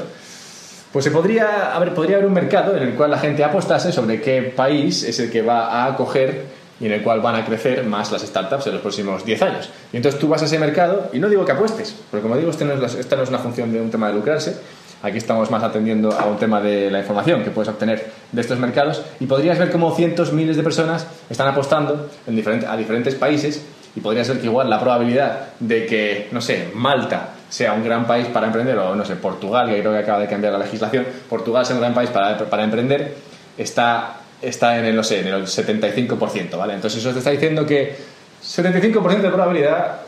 Pues 0.93 1.05
se 1.05 1.11
podría 1.11 1.73
podría 1.97 2.17
haber 2.17 2.29
un 2.29 2.35
mercado 2.35 2.77
en 2.77 2.85
el 2.85 2.95
cual 2.95 3.11
la 3.11 3.19
gente 3.19 3.43
apostase 3.43 3.91
sobre 3.91 4.21
qué 4.23 4.43
país 4.43 5.03
es 5.03 5.19
el 5.19 5.33
que 5.33 5.43
va 5.43 5.67
a 5.67 5.87
acoger 5.87 6.58
y 6.81 6.87
en 6.87 6.93
el 6.93 7.03
cual 7.03 7.21
van 7.21 7.35
a 7.37 7.45
crecer 7.45 7.85
más 7.85 8.13
las 8.13 8.23
startups 8.23 8.67
en 8.67 8.75
los 8.75 8.83
próximos 8.83 9.25
10 9.25 9.43
años. 9.43 9.71
Y 9.93 9.97
entonces 9.97 10.21
tú 10.21 10.29
vas 10.29 10.43
a 10.43 10.45
ese 10.45 10.59
mercado 10.59 11.11
y 11.13 11.19
no 11.19 11.29
digo 11.29 11.45
que 11.45 11.53
apuestes, 11.53 11.95
porque 12.11 12.23
como 12.23 12.37
digo, 12.37 12.51
esta 12.51 12.65
no 12.65 12.75
es, 12.75 12.95
esta 12.95 13.17
no 13.17 13.23
es 13.23 13.29
una 13.29 13.39
función 13.39 13.73
de 13.73 13.81
un 13.81 13.91
tema 13.91 14.09
de 14.09 14.15
lucrarse, 14.15 14.57
aquí 15.03 15.19
estamos 15.19 15.51
más 15.51 15.63
atendiendo 15.63 16.13
a 16.13 16.27
un 16.27 16.37
tema 16.39 16.61
de 16.61 16.91
la 16.91 17.01
información 17.01 17.43
que 17.43 17.51
puedes 17.51 17.69
obtener 17.69 18.11
de 18.33 18.41
estos 18.41 18.59
mercados 18.59 19.03
y 19.21 19.27
podrías 19.27 19.59
ver 19.59 19.71
cómo 19.71 19.95
cientos, 19.95 20.33
miles 20.33 20.57
de 20.57 20.63
personas 20.63 21.07
están 21.31 21.49
apostando 21.49 22.09
en 22.27 22.65
a 22.67 22.77
diferentes 22.77 23.15
países 23.15 23.65
y 23.97 24.01
podrías 24.01 24.29
ver 24.29 24.41
que 24.41 24.47
igual 24.47 24.71
la 24.71 24.79
probabilidad 24.79 25.49
de 25.59 25.87
que, 25.87 26.29
no 26.33 26.41
sé, 26.41 26.69
Malta 26.75 27.31
sea 27.49 27.73
un 27.73 27.83
gran 27.83 28.07
país 28.07 28.27
para 28.27 28.47
emprender, 28.47 28.79
o 28.79 28.95
no 28.95 29.05
sé, 29.05 29.17
Portugal, 29.17 29.69
que 29.69 29.81
creo 29.81 29.93
que 29.93 29.99
acaba 29.99 30.21
de 30.21 30.29
cambiar 30.29 30.53
la 30.53 30.59
legislación, 30.59 31.07
Portugal 31.29 31.65
sea 31.65 31.75
un 31.75 31.81
gran 31.81 31.95
país 31.95 32.11
para, 32.11 32.37
para 32.39 32.65
emprender, 32.65 33.15
está 33.57 34.21
está 34.41 34.79
en 34.79 34.85
el, 34.85 34.97
no 34.97 35.03
sé, 35.03 35.21
en 35.21 35.29
el 35.29 35.47
75%, 35.47 36.57
¿vale? 36.57 36.75
Entonces 36.75 37.01
eso 37.01 37.13
te 37.13 37.19
está 37.19 37.31
diciendo 37.31 37.67
que 37.67 37.97
75% 38.43 39.21
de 39.21 39.31
probabilidad 39.31 40.01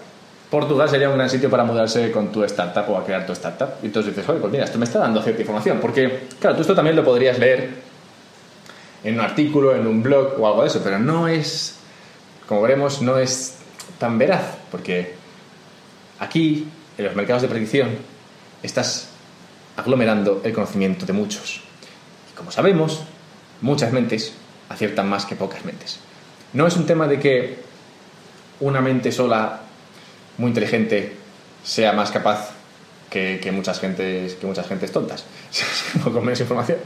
Portugal 0.50 0.88
sería 0.88 1.08
un 1.08 1.16
gran 1.16 1.30
sitio 1.30 1.48
para 1.48 1.64
mudarse 1.64 2.10
con 2.10 2.32
tu 2.32 2.42
startup 2.44 2.84
o 2.90 2.98
a 2.98 3.04
crear 3.04 3.24
tu 3.24 3.32
startup. 3.32 3.68
Y 3.82 3.86
entonces 3.86 4.14
dices, 4.14 4.28
oye, 4.28 4.40
pues 4.40 4.52
mira, 4.52 4.64
esto 4.64 4.78
me 4.78 4.84
está 4.84 4.98
dando 4.98 5.22
cierta 5.22 5.40
información. 5.40 5.78
Porque, 5.80 6.26
claro, 6.40 6.56
tú 6.56 6.62
esto 6.62 6.74
también 6.74 6.96
lo 6.96 7.04
podrías 7.04 7.38
leer 7.38 7.70
en 9.04 9.14
un 9.14 9.20
artículo, 9.20 9.76
en 9.76 9.86
un 9.86 10.02
blog 10.02 10.40
o 10.40 10.46
algo 10.48 10.62
de 10.62 10.68
eso, 10.68 10.80
pero 10.82 10.98
no 10.98 11.28
es, 11.28 11.76
como 12.48 12.62
veremos, 12.62 13.00
no 13.00 13.16
es 13.18 13.58
tan 13.98 14.18
veraz. 14.18 14.56
Porque 14.72 15.14
aquí, 16.18 16.66
en 16.98 17.04
los 17.04 17.14
mercados 17.14 17.42
de 17.42 17.48
predicción, 17.48 17.90
estás 18.60 19.08
aglomerando 19.76 20.40
el 20.44 20.52
conocimiento 20.52 21.06
de 21.06 21.12
muchos. 21.12 21.60
Y 22.32 22.36
como 22.36 22.50
sabemos, 22.50 23.04
muchas 23.60 23.92
mentes 23.92 24.32
aciertan 24.68 25.08
más 25.08 25.26
que 25.26 25.36
pocas 25.36 25.64
mentes. 25.64 25.98
No 26.52 26.66
es 26.66 26.76
un 26.76 26.86
tema 26.86 27.06
de 27.06 27.18
que 27.18 27.58
una 28.60 28.80
mente 28.80 29.12
sola, 29.12 29.60
muy 30.38 30.48
inteligente, 30.48 31.14
sea 31.64 31.92
más 31.92 32.10
capaz 32.10 32.50
que, 33.10 33.50
muchas, 33.52 33.80
gentes, 33.80 34.34
que 34.34 34.46
muchas 34.46 34.66
gentes 34.68 34.92
tontas, 34.92 35.24
con 36.04 36.24
menos 36.24 36.40
información. 36.40 36.78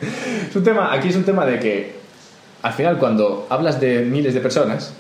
Es 0.49 0.57
un 0.57 0.65
tema, 0.65 0.93
aquí 0.93 1.09
es 1.09 1.17
un 1.17 1.25
tema 1.25 1.45
de 1.45 1.59
que 1.61 1.95
al 2.63 2.73
final 2.73 2.99
cuando 2.99 3.47
hablas 3.51 3.79
de 3.79 4.01
miles 4.01 4.33
de 4.33 4.41
personas, 4.41 4.93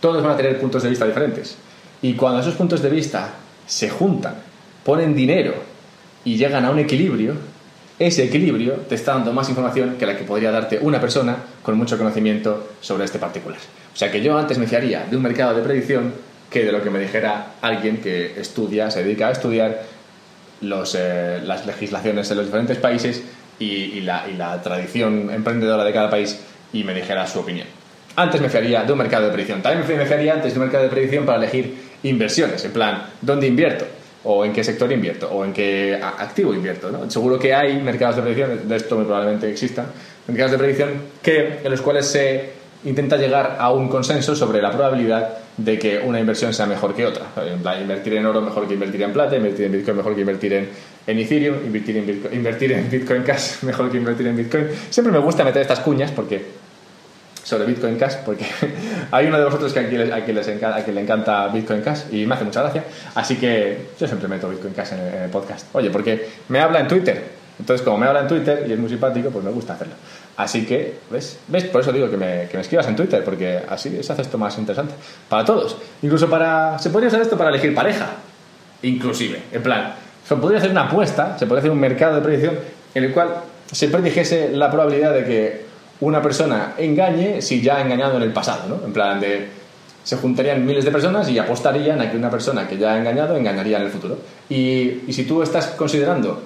todos 0.00 0.22
van 0.22 0.32
a 0.32 0.36
tener 0.36 0.58
puntos 0.58 0.82
de 0.82 0.88
vista 0.88 1.06
diferentes. 1.06 1.56
Y 2.00 2.14
cuando 2.14 2.40
esos 2.40 2.54
puntos 2.54 2.82
de 2.82 2.90
vista 2.90 3.34
se 3.66 3.90
juntan, 3.90 4.36
ponen 4.84 5.14
dinero 5.14 5.54
y 6.24 6.36
llegan 6.36 6.64
a 6.64 6.70
un 6.70 6.78
equilibrio, 6.78 7.34
ese 8.04 8.24
equilibrio 8.24 8.74
te 8.88 8.94
está 8.94 9.14
dando 9.14 9.32
más 9.32 9.48
información 9.48 9.96
que 9.98 10.06
la 10.06 10.16
que 10.16 10.24
podría 10.24 10.50
darte 10.50 10.78
una 10.80 11.00
persona 11.00 11.36
con 11.62 11.76
mucho 11.76 11.98
conocimiento 11.98 12.72
sobre 12.80 13.04
este 13.04 13.18
particular. 13.18 13.58
O 13.92 13.96
sea 13.96 14.10
que 14.10 14.22
yo 14.22 14.36
antes 14.36 14.58
me 14.58 14.66
fiaría 14.66 15.06
de 15.10 15.16
un 15.16 15.22
mercado 15.22 15.54
de 15.54 15.62
predicción 15.62 16.12
que 16.50 16.64
de 16.64 16.72
lo 16.72 16.82
que 16.82 16.90
me 16.90 16.98
dijera 16.98 17.54
alguien 17.60 17.98
que 17.98 18.38
estudia, 18.38 18.90
se 18.90 19.02
dedica 19.02 19.28
a 19.28 19.32
estudiar 19.32 19.82
los, 20.60 20.96
eh, 20.98 21.40
las 21.42 21.66
legislaciones 21.66 22.28
de 22.28 22.34
los 22.34 22.46
diferentes 22.46 22.78
países 22.78 23.22
y, 23.58 24.00
la, 24.00 24.26
y 24.32 24.36
la 24.36 24.60
tradición 24.62 25.30
emprendedora 25.32 25.84
de 25.84 25.92
cada 25.92 26.10
país 26.10 26.40
y 26.72 26.84
me 26.84 26.94
dijera 26.94 27.26
su 27.26 27.40
opinión. 27.40 27.66
Antes 28.16 28.40
me 28.40 28.48
fiaría 28.48 28.84
de 28.84 28.92
un 28.92 28.98
mercado 28.98 29.26
de 29.26 29.32
predicción. 29.32 29.62
También 29.62 29.98
me 29.98 30.06
fiaría 30.06 30.34
antes 30.34 30.52
de 30.52 30.58
un 30.58 30.66
mercado 30.66 30.84
de 30.84 30.90
predicción 30.90 31.24
para 31.24 31.38
elegir 31.38 31.74
inversiones, 32.04 32.64
en 32.64 32.72
plan, 32.72 33.02
¿dónde 33.20 33.46
invierto? 33.46 33.86
O 34.24 34.44
en 34.44 34.52
qué 34.52 34.64
sector 34.64 34.90
invierto, 34.90 35.30
o 35.30 35.44
en 35.44 35.52
qué 35.52 35.98
activo 36.02 36.54
invierto. 36.54 36.90
¿no? 36.90 37.10
Seguro 37.10 37.38
que 37.38 37.54
hay 37.54 37.80
mercados 37.80 38.16
de 38.16 38.22
predicción, 38.22 38.68
de 38.68 38.76
esto 38.76 38.96
muy 38.96 39.04
probablemente 39.04 39.50
existan, 39.50 39.86
mercados 40.26 40.52
de 40.52 40.58
predicción 40.58 40.90
que, 41.22 41.60
en 41.62 41.70
los 41.70 41.80
cuales 41.80 42.06
se 42.06 42.64
intenta 42.84 43.16
llegar 43.16 43.56
a 43.58 43.72
un 43.72 43.88
consenso 43.88 44.36
sobre 44.36 44.60
la 44.60 44.70
probabilidad 44.70 45.38
de 45.56 45.78
que 45.78 45.98
una 45.98 46.20
inversión 46.20 46.52
sea 46.52 46.66
mejor 46.66 46.94
que 46.94 47.06
otra. 47.06 47.26
invertir 47.80 48.14
en 48.14 48.26
oro 48.26 48.40
mejor 48.40 48.66
que 48.66 48.74
invertir 48.74 49.02
en 49.02 49.12
plata, 49.12 49.36
invertir 49.36 49.66
en 49.66 49.72
Bitcoin 49.72 49.96
mejor 49.96 50.14
que 50.14 50.20
invertir 50.20 50.52
en, 50.52 50.68
en 51.06 51.18
Ethereum, 51.18 51.56
invertir 51.64 51.96
en, 51.96 52.06
Bitcoin, 52.06 52.34
invertir 52.34 52.72
en 52.72 52.90
Bitcoin 52.90 53.22
Cash 53.22 53.62
mejor 53.62 53.90
que 53.90 53.98
invertir 53.98 54.26
en 54.26 54.36
Bitcoin. 54.36 54.66
Siempre 54.90 55.12
me 55.12 55.18
gusta 55.20 55.44
meter 55.44 55.62
estas 55.62 55.80
cuñas 55.80 56.10
porque 56.10 56.63
sobre 57.44 57.66
Bitcoin 57.66 57.96
Cash, 57.96 58.16
porque 58.24 58.44
hay 59.12 59.26
uno 59.26 59.38
de 59.38 59.44
vosotros 59.44 59.72
que 59.72 59.80
a 59.80 59.88
quien, 59.88 60.00
encanta, 60.00 60.76
a 60.76 60.82
quien 60.82 60.96
le 60.96 61.02
encanta 61.02 61.48
Bitcoin 61.48 61.82
Cash 61.82 62.04
y 62.10 62.26
me 62.26 62.34
hace 62.34 62.44
mucha 62.44 62.62
gracia. 62.62 62.84
Así 63.14 63.36
que 63.36 63.90
yo 64.00 64.06
siempre 64.06 64.26
meto 64.26 64.48
Bitcoin 64.48 64.74
Cash 64.74 64.92
en 64.94 65.22
el 65.24 65.30
podcast. 65.30 65.66
Oye, 65.74 65.90
porque 65.90 66.28
me 66.48 66.58
habla 66.58 66.80
en 66.80 66.88
Twitter. 66.88 67.22
Entonces, 67.58 67.84
como 67.84 67.98
me 67.98 68.06
habla 68.06 68.22
en 68.22 68.28
Twitter 68.28 68.64
y 68.66 68.72
es 68.72 68.78
muy 68.78 68.88
simpático, 68.88 69.30
pues 69.30 69.44
me 69.44 69.50
gusta 69.52 69.74
hacerlo. 69.74 69.94
Así 70.36 70.66
que, 70.66 70.94
¿ves? 71.10 71.38
¿ves? 71.46 71.64
Por 71.64 71.82
eso 71.82 71.92
digo 71.92 72.10
que 72.10 72.16
me, 72.16 72.48
que 72.48 72.56
me 72.56 72.62
escribas 72.62 72.88
en 72.88 72.96
Twitter, 72.96 73.22
porque 73.22 73.60
así 73.68 74.02
se 74.02 74.12
hace 74.12 74.22
esto 74.22 74.38
más 74.38 74.58
interesante. 74.58 74.94
Para 75.28 75.44
todos. 75.44 75.76
Incluso 76.02 76.28
para... 76.28 76.78
Se 76.80 76.90
podría 76.90 77.08
usar 77.08 77.20
esto 77.20 77.38
para 77.38 77.50
elegir 77.50 77.72
pareja. 77.72 78.08
Inclusive. 78.82 79.42
En 79.52 79.62
plan, 79.62 79.94
se 80.26 80.34
podría 80.36 80.58
hacer 80.58 80.70
una 80.70 80.84
apuesta, 80.84 81.38
se 81.38 81.46
podría 81.46 81.60
hacer 81.60 81.70
un 81.70 81.78
mercado 81.78 82.16
de 82.16 82.22
predicción 82.22 82.58
en 82.94 83.04
el 83.04 83.12
cual 83.12 83.28
se 83.70 83.88
predijese 83.88 84.50
la 84.50 84.70
probabilidad 84.70 85.12
de 85.12 85.24
que 85.24 85.64
una 86.00 86.20
persona 86.20 86.74
engañe 86.78 87.40
si 87.40 87.60
ya 87.60 87.76
ha 87.76 87.80
engañado 87.82 88.16
en 88.16 88.22
el 88.22 88.32
pasado, 88.32 88.68
¿no? 88.68 88.84
En 88.84 88.92
plan 88.92 89.20
de... 89.20 89.48
Se 90.02 90.16
juntarían 90.16 90.66
miles 90.66 90.84
de 90.84 90.90
personas 90.90 91.30
y 91.30 91.38
apostarían 91.38 91.98
a 92.00 92.10
que 92.10 92.16
una 92.18 92.30
persona 92.30 92.68
que 92.68 92.76
ya 92.76 92.92
ha 92.92 92.98
engañado 92.98 93.36
engañaría 93.36 93.78
en 93.78 93.84
el 93.84 93.90
futuro. 93.90 94.18
Y, 94.50 95.00
si 95.10 95.24
tú 95.24 95.42
estás 95.42 95.68
considerando 95.68 96.42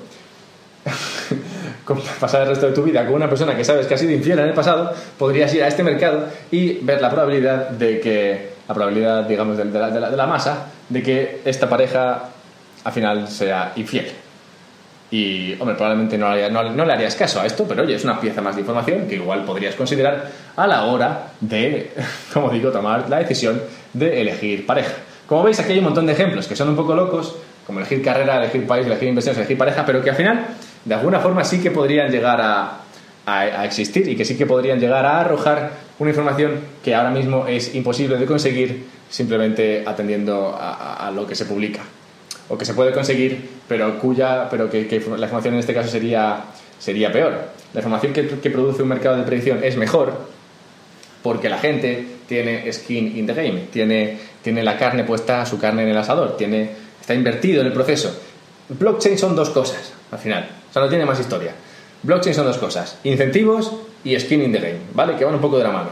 pasar 2.20 2.42
el 2.42 2.48
resto 2.50 2.66
de 2.66 2.72
tu 2.72 2.84
vida 2.84 3.04
con 3.04 3.16
una 3.16 3.28
persona 3.28 3.56
que 3.56 3.64
sabes 3.64 3.88
que 3.88 3.94
ha 3.94 3.98
sido 3.98 4.12
infiel 4.12 4.38
en 4.38 4.46
el 4.46 4.54
pasado, 4.54 4.92
podrías 5.18 5.52
ir 5.54 5.64
a 5.64 5.66
este 5.66 5.82
mercado 5.82 6.26
y 6.52 6.74
ver 6.84 7.00
la 7.00 7.10
probabilidad 7.10 7.70
de 7.70 7.98
que, 7.98 8.50
la 8.68 8.74
probabilidad, 8.74 9.24
digamos, 9.24 9.56
de, 9.56 9.64
la, 9.64 9.90
de 9.90 10.16
la, 10.16 10.26
masa, 10.26 10.66
de 10.88 11.02
que 11.02 11.40
esta 11.44 11.68
pareja 11.68 12.28
al 12.84 12.92
final 12.92 13.26
sea 13.26 13.72
infiel. 13.74 14.12
Y, 15.10 15.54
hombre, 15.58 15.74
probablemente 15.74 16.18
no, 16.18 16.28
no, 16.70 16.84
le 16.84 16.92
harías 16.92 17.14
caso 17.14 17.40
a 17.40 17.46
esto, 17.46 17.64
pero 17.66 17.82
oye, 17.82 17.94
es 17.94 18.04
una 18.04 18.20
pieza 18.20 18.42
más 18.42 18.54
de 18.54 18.60
información 18.60 19.06
que 19.06 19.14
igual 19.14 19.44
podrías 19.44 19.74
considerar 19.74 20.30
a 20.54 20.66
la 20.66 20.84
hora 20.84 21.32
de, 21.40 21.92
como 22.32 22.50
digo, 22.50 22.70
tomar 22.70 23.08
la 23.08 23.18
decisión 23.18 23.60
de 23.94 24.20
elegir 24.20 24.66
pareja. 24.66 24.92
Como 25.26 25.44
veis, 25.44 25.58
aquí 25.60 25.72
hay 25.72 25.78
un 25.78 25.84
montón 25.84 26.06
de 26.06 26.12
ejemplos 26.12 26.46
que 26.46 26.56
son 26.56 26.68
un 26.68 26.76
poco 26.76 26.94
locos, 26.94 27.36
como 27.66 27.80
elegir 27.80 28.02
carrera, 28.02 28.36
elegir 28.42 28.66
país, 28.66 28.86
elegir 28.86 29.08
inversiones, 29.08 29.38
elegir 29.38 29.56
pareja, 29.56 29.84
pero 29.84 30.02
que 30.02 30.10
al 30.10 30.16
final 30.16 30.46
de 30.84 30.94
alguna 30.94 31.20
forma 31.20 31.44
sí 31.44 31.60
que 31.60 31.70
podrían 31.70 32.10
llegar 32.10 32.40
a, 32.40 32.84
existir 33.62 34.08
y 34.08 34.16
que 34.16 34.24
sí 34.24 34.38
que 34.38 34.46
podrían 34.46 34.80
llegar 34.80 35.04
a 35.04 35.20
arrojar 35.20 35.70
una 35.98 36.08
información 36.08 36.60
que 36.82 36.94
ahora 36.94 37.10
mismo 37.10 37.46
es 37.46 37.74
imposible 37.74 38.16
de 38.16 38.24
conseguir 38.24 38.86
simplemente 39.10 39.84
atendiendo 39.86 40.56
a, 40.58 41.12
lo 41.14 41.26
que 41.26 41.34
se 41.34 41.44
publica 41.44 41.80
o 42.48 42.56
que 42.56 42.64
se 42.64 42.74
puede 42.74 42.92
conseguir 42.92 43.48
pero 43.68 43.98
cuya 43.98 44.48
pero 44.50 44.70
que, 44.70 44.86
la 45.16 45.26
información 45.26 45.54
en 45.54 45.60
este 45.60 45.74
caso 45.74 45.88
sería 45.88 46.44
sería 46.78 47.12
peor 47.12 47.50
la 47.72 47.80
información 47.80 48.12
que, 48.12 48.50
produce 48.50 48.82
un 48.82 48.88
mercado 48.88 49.16
de 49.16 49.22
predicción 49.24 49.62
es 49.62 49.76
mejor 49.76 50.12
porque 51.22 51.48
la 51.48 51.58
gente 51.58 52.06
tiene 52.26 52.72
skin 52.72 53.16
in 53.16 53.26
the 53.26 53.34
game 53.34 53.68
tiene 53.72 54.18
tiene 54.42 54.62
la 54.62 54.76
carne 54.76 55.04
puesta 55.04 55.44
su 55.44 55.58
carne 55.58 55.82
en 55.82 55.88
el 55.88 55.96
asador 55.96 56.36
tiene 56.36 56.70
está 57.00 57.14
invertido 57.14 57.60
en 57.60 57.66
el 57.66 57.72
proceso 57.72 58.18
blockchain 58.68 59.18
son 59.18 59.36
dos 59.36 59.50
cosas 59.50 59.92
al 60.10 60.18
final 60.18 60.58
o 60.68 60.72
sea, 60.72 60.82
no 60.82 60.88
tiene 60.88 61.04
más 61.04 61.18
historia. 61.18 61.52
Blockchain 62.02 62.34
son 62.34 62.46
dos 62.46 62.58
cosas, 62.58 62.98
incentivos 63.04 63.72
y 64.04 64.18
skin 64.18 64.42
in 64.42 64.52
the 64.52 64.58
game, 64.58 64.78
¿vale? 64.94 65.16
Que 65.16 65.24
van 65.24 65.34
un 65.34 65.40
poco 65.40 65.58
de 65.58 65.64
la 65.64 65.70
mano. 65.70 65.90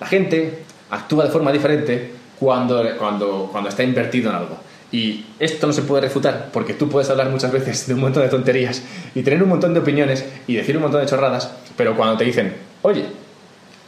La 0.00 0.06
gente 0.06 0.62
actúa 0.90 1.24
de 1.24 1.30
forma 1.30 1.52
diferente 1.52 2.12
cuando, 2.38 2.82
cuando, 2.96 3.48
cuando 3.50 3.68
está 3.68 3.82
invertido 3.82 4.30
en 4.30 4.36
algo. 4.36 4.56
Y 4.90 5.26
esto 5.38 5.66
no 5.66 5.72
se 5.72 5.82
puede 5.82 6.02
refutar 6.02 6.48
porque 6.52 6.72
tú 6.72 6.88
puedes 6.88 7.10
hablar 7.10 7.28
muchas 7.28 7.52
veces 7.52 7.86
de 7.86 7.94
un 7.94 8.00
montón 8.00 8.22
de 8.22 8.30
tonterías 8.30 8.82
y 9.14 9.22
tener 9.22 9.42
un 9.42 9.50
montón 9.50 9.74
de 9.74 9.80
opiniones 9.80 10.24
y 10.46 10.54
decir 10.54 10.76
un 10.76 10.82
montón 10.84 11.02
de 11.02 11.06
chorradas, 11.06 11.50
pero 11.76 11.94
cuando 11.94 12.16
te 12.16 12.24
dicen, 12.24 12.54
oye, 12.82 13.04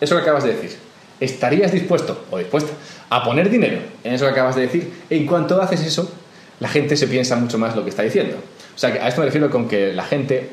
eso 0.01 0.15
que 0.17 0.23
acabas 0.23 0.45
de 0.45 0.55
decir, 0.55 0.77
¿estarías 1.19 1.73
dispuesto 1.73 2.27
o 2.31 2.39
dispuesta 2.39 2.73
a 3.09 3.25
poner 3.25 3.49
dinero 3.49 3.79
en 4.05 4.15
eso 4.15 4.27
que 4.27 4.33
acabas 4.33 4.57
de 4.57 4.63
decir? 4.63 4.93
En 5.09 5.27
cuanto 5.27 5.61
haces 5.61 5.81
eso, 5.81 6.13
la 6.61 6.69
gente 6.69 6.97
se 6.97 7.07
piensa 7.07 7.37
mucho 7.37 7.59
más 7.59 7.75
lo 7.75 7.83
que 7.83 7.91
está 7.91 8.03
diciendo. 8.03 8.37
O 8.75 8.79
sea, 8.79 8.91
a 8.91 9.09
esto 9.09 9.21
me 9.21 9.27
refiero 9.27 9.51
con 9.51 9.69
que 9.69 9.93
la 9.95 10.05
gente 10.05 10.51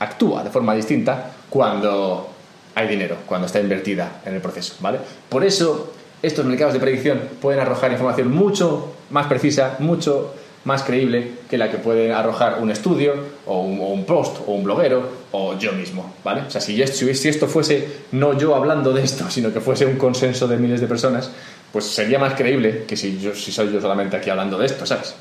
actúa 0.00 0.42
de 0.42 0.50
forma 0.50 0.74
distinta 0.74 1.32
cuando 1.48 2.30
hay 2.74 2.88
dinero, 2.88 3.16
cuando 3.26 3.46
está 3.46 3.60
invertida 3.60 4.20
en 4.24 4.34
el 4.34 4.40
proceso, 4.40 4.74
¿vale? 4.80 4.98
Por 5.28 5.44
eso 5.44 5.94
estos 6.22 6.44
mercados 6.44 6.74
de 6.74 6.80
predicción 6.80 7.20
pueden 7.40 7.60
arrojar 7.60 7.92
información 7.92 8.32
mucho 8.32 8.94
más 9.10 9.26
precisa, 9.26 9.76
mucho 9.78 10.34
más 10.66 10.82
creíble 10.82 11.30
que 11.48 11.56
la 11.56 11.70
que 11.70 11.78
puede 11.78 12.12
arrojar 12.12 12.58
un 12.60 12.72
estudio 12.72 13.14
o 13.46 13.60
un, 13.60 14.04
post 14.04 14.38
o 14.46 14.52
un 14.52 14.64
bloguero 14.64 15.08
o 15.30 15.56
yo 15.56 15.72
mismo, 15.72 16.14
¿vale? 16.24 16.42
O 16.42 16.50
sea, 16.50 16.60
si, 16.60 16.82
esto 16.82 17.46
fuese 17.46 18.02
no 18.10 18.36
yo 18.36 18.54
hablando 18.56 18.92
de 18.92 19.04
esto, 19.04 19.26
sino 19.30 19.52
que 19.52 19.60
fuese 19.60 19.86
un 19.86 19.96
consenso 19.96 20.48
de 20.48 20.56
miles 20.56 20.80
de 20.80 20.88
personas, 20.88 21.30
pues 21.72 21.84
sería 21.84 22.18
más 22.18 22.34
creíble 22.34 22.84
que 22.86 22.96
si, 22.96 23.20
soy 23.32 23.72
yo 23.72 23.80
solamente 23.80 24.16
aquí 24.16 24.28
hablando 24.28 24.58
de 24.58 24.66
esto, 24.66 24.84
¿sabes? 24.84 25.14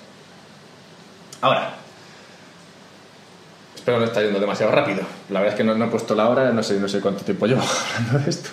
Ahora, 1.41 1.75
Espero 3.75 3.99
no 3.99 4.05
está 4.05 4.23
yendo 4.23 4.39
demasiado 4.39 4.71
rápido. 4.71 5.03
La 5.29 5.41
verdad 5.41 5.53
es 5.53 5.58
que 5.58 5.63
no, 5.63 5.86
he 5.86 5.89
puesto 5.89 6.15
la 6.15 6.27
hora, 6.27 6.51
no 6.51 6.63
sé, 6.63 6.79
no 6.79 6.88
sé 6.88 7.01
cuánto 7.01 7.23
tiempo 7.23 7.45
llevo 7.45 7.62
hablando 7.97 8.17
de 8.17 8.31
esto. 8.31 8.49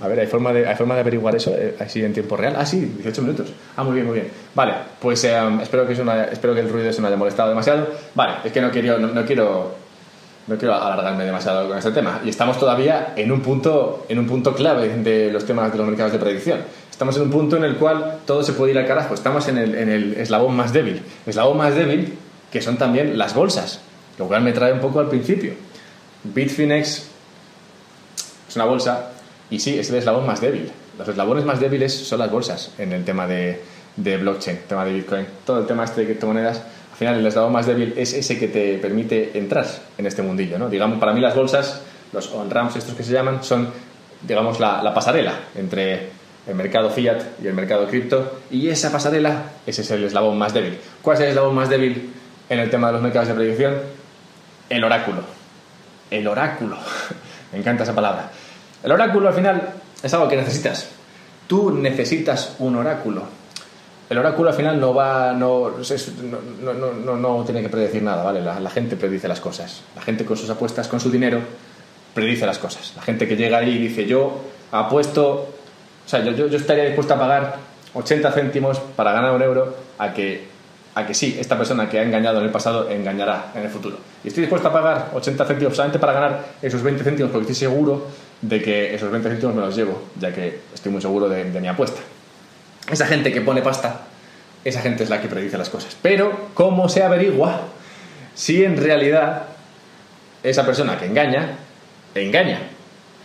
A 0.00 0.08
ver, 0.08 0.20
¿hay 0.20 0.26
forma 0.26 0.52
de, 0.52 0.66
¿hay 0.66 0.76
forma 0.76 0.94
de 0.94 1.00
averiguar 1.00 1.34
eso 1.34 1.54
eh, 1.56 1.76
así 1.80 2.04
en 2.04 2.12
tiempo 2.12 2.36
real? 2.36 2.54
Ah, 2.56 2.64
sí, 2.64 2.80
18 2.80 3.22
minutos. 3.22 3.52
Ah, 3.76 3.82
muy 3.82 3.94
bien, 3.94 4.06
muy 4.06 4.14
bien. 4.14 4.28
Vale, 4.54 4.74
pues 5.00 5.24
em, 5.24 5.60
espero, 5.60 5.86
que 5.86 5.92
espero 5.92 6.54
que 6.54 6.60
el 6.60 6.68
ruido 6.68 6.92
se 6.92 7.00
no 7.00 7.08
haya 7.08 7.16
molestado 7.16 7.48
demasiado. 7.48 7.88
Vale, 8.14 8.34
es 8.44 8.52
que 8.52 8.60
no 8.60 8.70
quiero, 8.70 8.98
no, 8.98 9.24
quiero 9.24 9.74
no 10.46 10.56
quiero 10.56 10.74
alargarme 10.74 11.24
demasiado 11.24 11.68
con 11.68 11.78
este 11.78 11.90
tema. 11.90 12.20
Y 12.24 12.28
estamos 12.28 12.58
todavía 12.60 13.14
en 13.16 13.32
un 13.32 13.40
punto, 13.40 14.06
en 14.08 14.18
un 14.18 14.26
punto 14.26 14.54
clave 14.54 14.88
de 14.88 15.32
los 15.32 15.44
temas 15.44 15.72
de 15.72 15.78
los 15.78 15.86
mercados 15.86 16.12
de 16.12 16.18
predicción. 16.18 16.60
Estamos 16.90 17.16
en 17.16 17.22
un 17.22 17.30
punto 17.30 17.56
en 17.56 17.64
el 17.64 17.76
cual 17.76 18.18
todo 18.24 18.44
se 18.44 18.52
puede 18.52 18.72
ir 18.72 18.78
al 18.78 18.86
carajo. 18.86 19.14
Estamos 19.14 19.48
en 19.48 19.58
el, 19.58 19.74
en 19.74 19.88
el 19.88 20.14
eslabón 20.14 20.54
más 20.54 20.72
débil. 20.72 21.02
eslabón 21.26 21.56
más 21.56 21.74
débil 21.74 22.16
que 22.52 22.62
son 22.62 22.76
también 22.76 23.18
las 23.18 23.34
bolsas. 23.34 23.80
Lo 24.16 24.28
cual 24.28 24.42
me 24.42 24.52
trae 24.52 24.72
un 24.72 24.78
poco 24.78 25.00
al 25.00 25.08
principio. 25.08 25.54
Bitfinex 26.22 27.08
es 28.48 28.56
una 28.56 28.64
bolsa 28.64 29.10
y 29.54 29.60
sí, 29.60 29.78
es 29.78 29.88
el 29.90 29.96
eslabón 29.96 30.26
más 30.26 30.40
débil. 30.40 30.70
Los 30.98 31.08
eslabones 31.08 31.44
más 31.44 31.60
débiles 31.60 31.92
son 31.92 32.18
las 32.18 32.30
bolsas 32.30 32.72
en 32.78 32.92
el 32.92 33.04
tema 33.04 33.26
de, 33.26 33.60
de 33.96 34.16
blockchain, 34.16 34.58
tema 34.68 34.84
de 34.84 34.92
Bitcoin. 34.92 35.26
Todo 35.46 35.60
el 35.60 35.66
tema 35.66 35.84
este 35.84 36.00
de 36.00 36.06
criptomonedas, 36.08 36.58
al 36.58 36.98
final 36.98 37.18
el 37.18 37.26
eslabón 37.26 37.52
más 37.52 37.66
débil 37.66 37.94
es 37.96 38.12
ese 38.12 38.38
que 38.38 38.48
te 38.48 38.78
permite 38.78 39.38
entrar 39.38 39.66
en 39.96 40.06
este 40.06 40.22
mundillo. 40.22 40.58
¿no? 40.58 40.68
Digamos, 40.68 40.98
para 40.98 41.12
mí 41.12 41.20
las 41.20 41.36
bolsas, 41.36 41.82
los 42.12 42.32
on-ramps 42.32 42.76
estos 42.76 42.94
que 42.94 43.04
se 43.04 43.12
llaman, 43.12 43.44
son 43.44 43.68
digamos 44.22 44.58
la, 44.58 44.82
la 44.82 44.92
pasarela 44.92 45.34
entre 45.54 46.08
el 46.46 46.54
mercado 46.54 46.90
fiat 46.90 47.22
y 47.42 47.46
el 47.46 47.54
mercado 47.54 47.86
cripto 47.86 48.40
y 48.50 48.68
esa 48.68 48.90
pasarela, 48.90 49.50
ese 49.66 49.82
es 49.82 49.90
el 49.92 50.04
eslabón 50.04 50.36
más 50.36 50.52
débil. 50.52 50.78
¿Cuál 51.00 51.16
es 51.16 51.22
el 51.22 51.28
eslabón 51.28 51.54
más 51.54 51.68
débil 51.68 52.10
en 52.48 52.58
el 52.58 52.70
tema 52.70 52.88
de 52.88 52.94
los 52.94 53.02
mercados 53.02 53.28
de 53.28 53.34
predicción? 53.34 53.74
el 54.68 54.84
oráculo. 54.84 55.22
El 56.10 56.26
oráculo. 56.26 56.76
Me 57.52 57.58
encanta 57.58 57.84
esa 57.84 57.94
palabra. 57.94 58.30
El 58.84 58.92
oráculo 58.92 59.28
al 59.28 59.34
final 59.34 59.72
es 60.02 60.12
algo 60.12 60.28
que 60.28 60.36
necesitas. 60.36 60.88
Tú 61.46 61.70
necesitas 61.70 62.56
un 62.58 62.76
oráculo. 62.76 63.22
El 64.10 64.18
oráculo 64.18 64.50
al 64.50 64.54
final 64.54 64.78
no 64.78 64.92
va, 64.92 65.32
no, 65.32 65.72
no, 66.62 67.16
no, 67.16 67.44
tiene 67.44 67.62
que 67.62 67.70
predecir 67.70 68.02
nada, 68.02 68.22
¿vale? 68.22 68.42
La, 68.42 68.70
gente 68.70 68.96
predice 68.96 69.26
las 69.26 69.40
cosas. 69.40 69.80
La 69.96 70.02
gente 70.02 70.26
con 70.26 70.36
sus 70.36 70.50
apuestas, 70.50 70.86
con 70.86 71.00
su 71.00 71.10
dinero, 71.10 71.40
predice 72.12 72.44
las 72.44 72.58
cosas. 72.58 72.92
La 72.94 73.00
gente 73.00 73.26
que 73.26 73.36
llega 73.36 73.58
ahí 73.58 73.70
y 73.70 73.78
dice, 73.78 74.04
yo 74.04 74.42
apuesto, 74.70 75.32
o 75.34 76.08
sea, 76.08 76.22
yo, 76.22 76.32
yo, 76.32 76.48
yo 76.48 76.58
estaría 76.58 76.84
dispuesto 76.84 77.14
a 77.14 77.18
pagar 77.18 77.56
80 77.94 78.30
céntimos 78.32 78.78
para 78.78 79.12
ganar 79.12 79.32
un 79.32 79.40
euro 79.40 79.74
a 79.96 80.12
que 80.12 80.52
a 80.94 81.04
que 81.04 81.14
sí, 81.14 81.36
esta 81.40 81.58
persona 81.58 81.88
que 81.88 81.98
ha 81.98 82.02
engañado 82.02 82.38
en 82.38 82.44
el 82.44 82.52
pasado 82.52 82.88
engañará 82.88 83.50
en 83.54 83.62
el 83.62 83.68
futuro. 83.68 83.96
Y 84.22 84.28
estoy 84.28 84.42
dispuesto 84.42 84.68
a 84.68 84.72
pagar 84.72 85.10
80 85.14 85.44
céntimos 85.44 85.74
solamente 85.74 85.98
para 85.98 86.12
ganar 86.12 86.44
esos 86.62 86.82
20 86.82 87.02
céntimos 87.02 87.32
porque 87.32 87.50
estoy 87.50 87.68
seguro 87.68 88.06
de 88.48 88.60
que 88.60 88.94
esos 88.94 89.10
20 89.10 89.30
céntimos 89.30 89.54
me 89.54 89.62
los 89.62 89.74
llevo, 89.74 90.02
ya 90.20 90.32
que 90.32 90.60
estoy 90.74 90.92
muy 90.92 91.00
seguro 91.00 91.28
de, 91.30 91.44
mi 91.44 91.66
apuesta. 91.66 92.00
Esa 92.90 93.06
gente 93.06 93.32
que 93.32 93.40
pone 93.40 93.62
pasta, 93.62 94.02
esa 94.64 94.82
gente 94.82 95.02
es 95.02 95.08
la 95.08 95.20
que 95.22 95.28
predice 95.28 95.56
las 95.56 95.70
cosas. 95.70 95.96
Pero, 96.02 96.50
¿cómo 96.52 96.90
se 96.90 97.02
averigua 97.02 97.62
si 98.34 98.62
en 98.62 98.76
realidad 98.76 99.44
esa 100.42 100.66
persona 100.66 100.98
que 100.98 101.06
engaña, 101.06 101.56
engaña? 102.14 102.60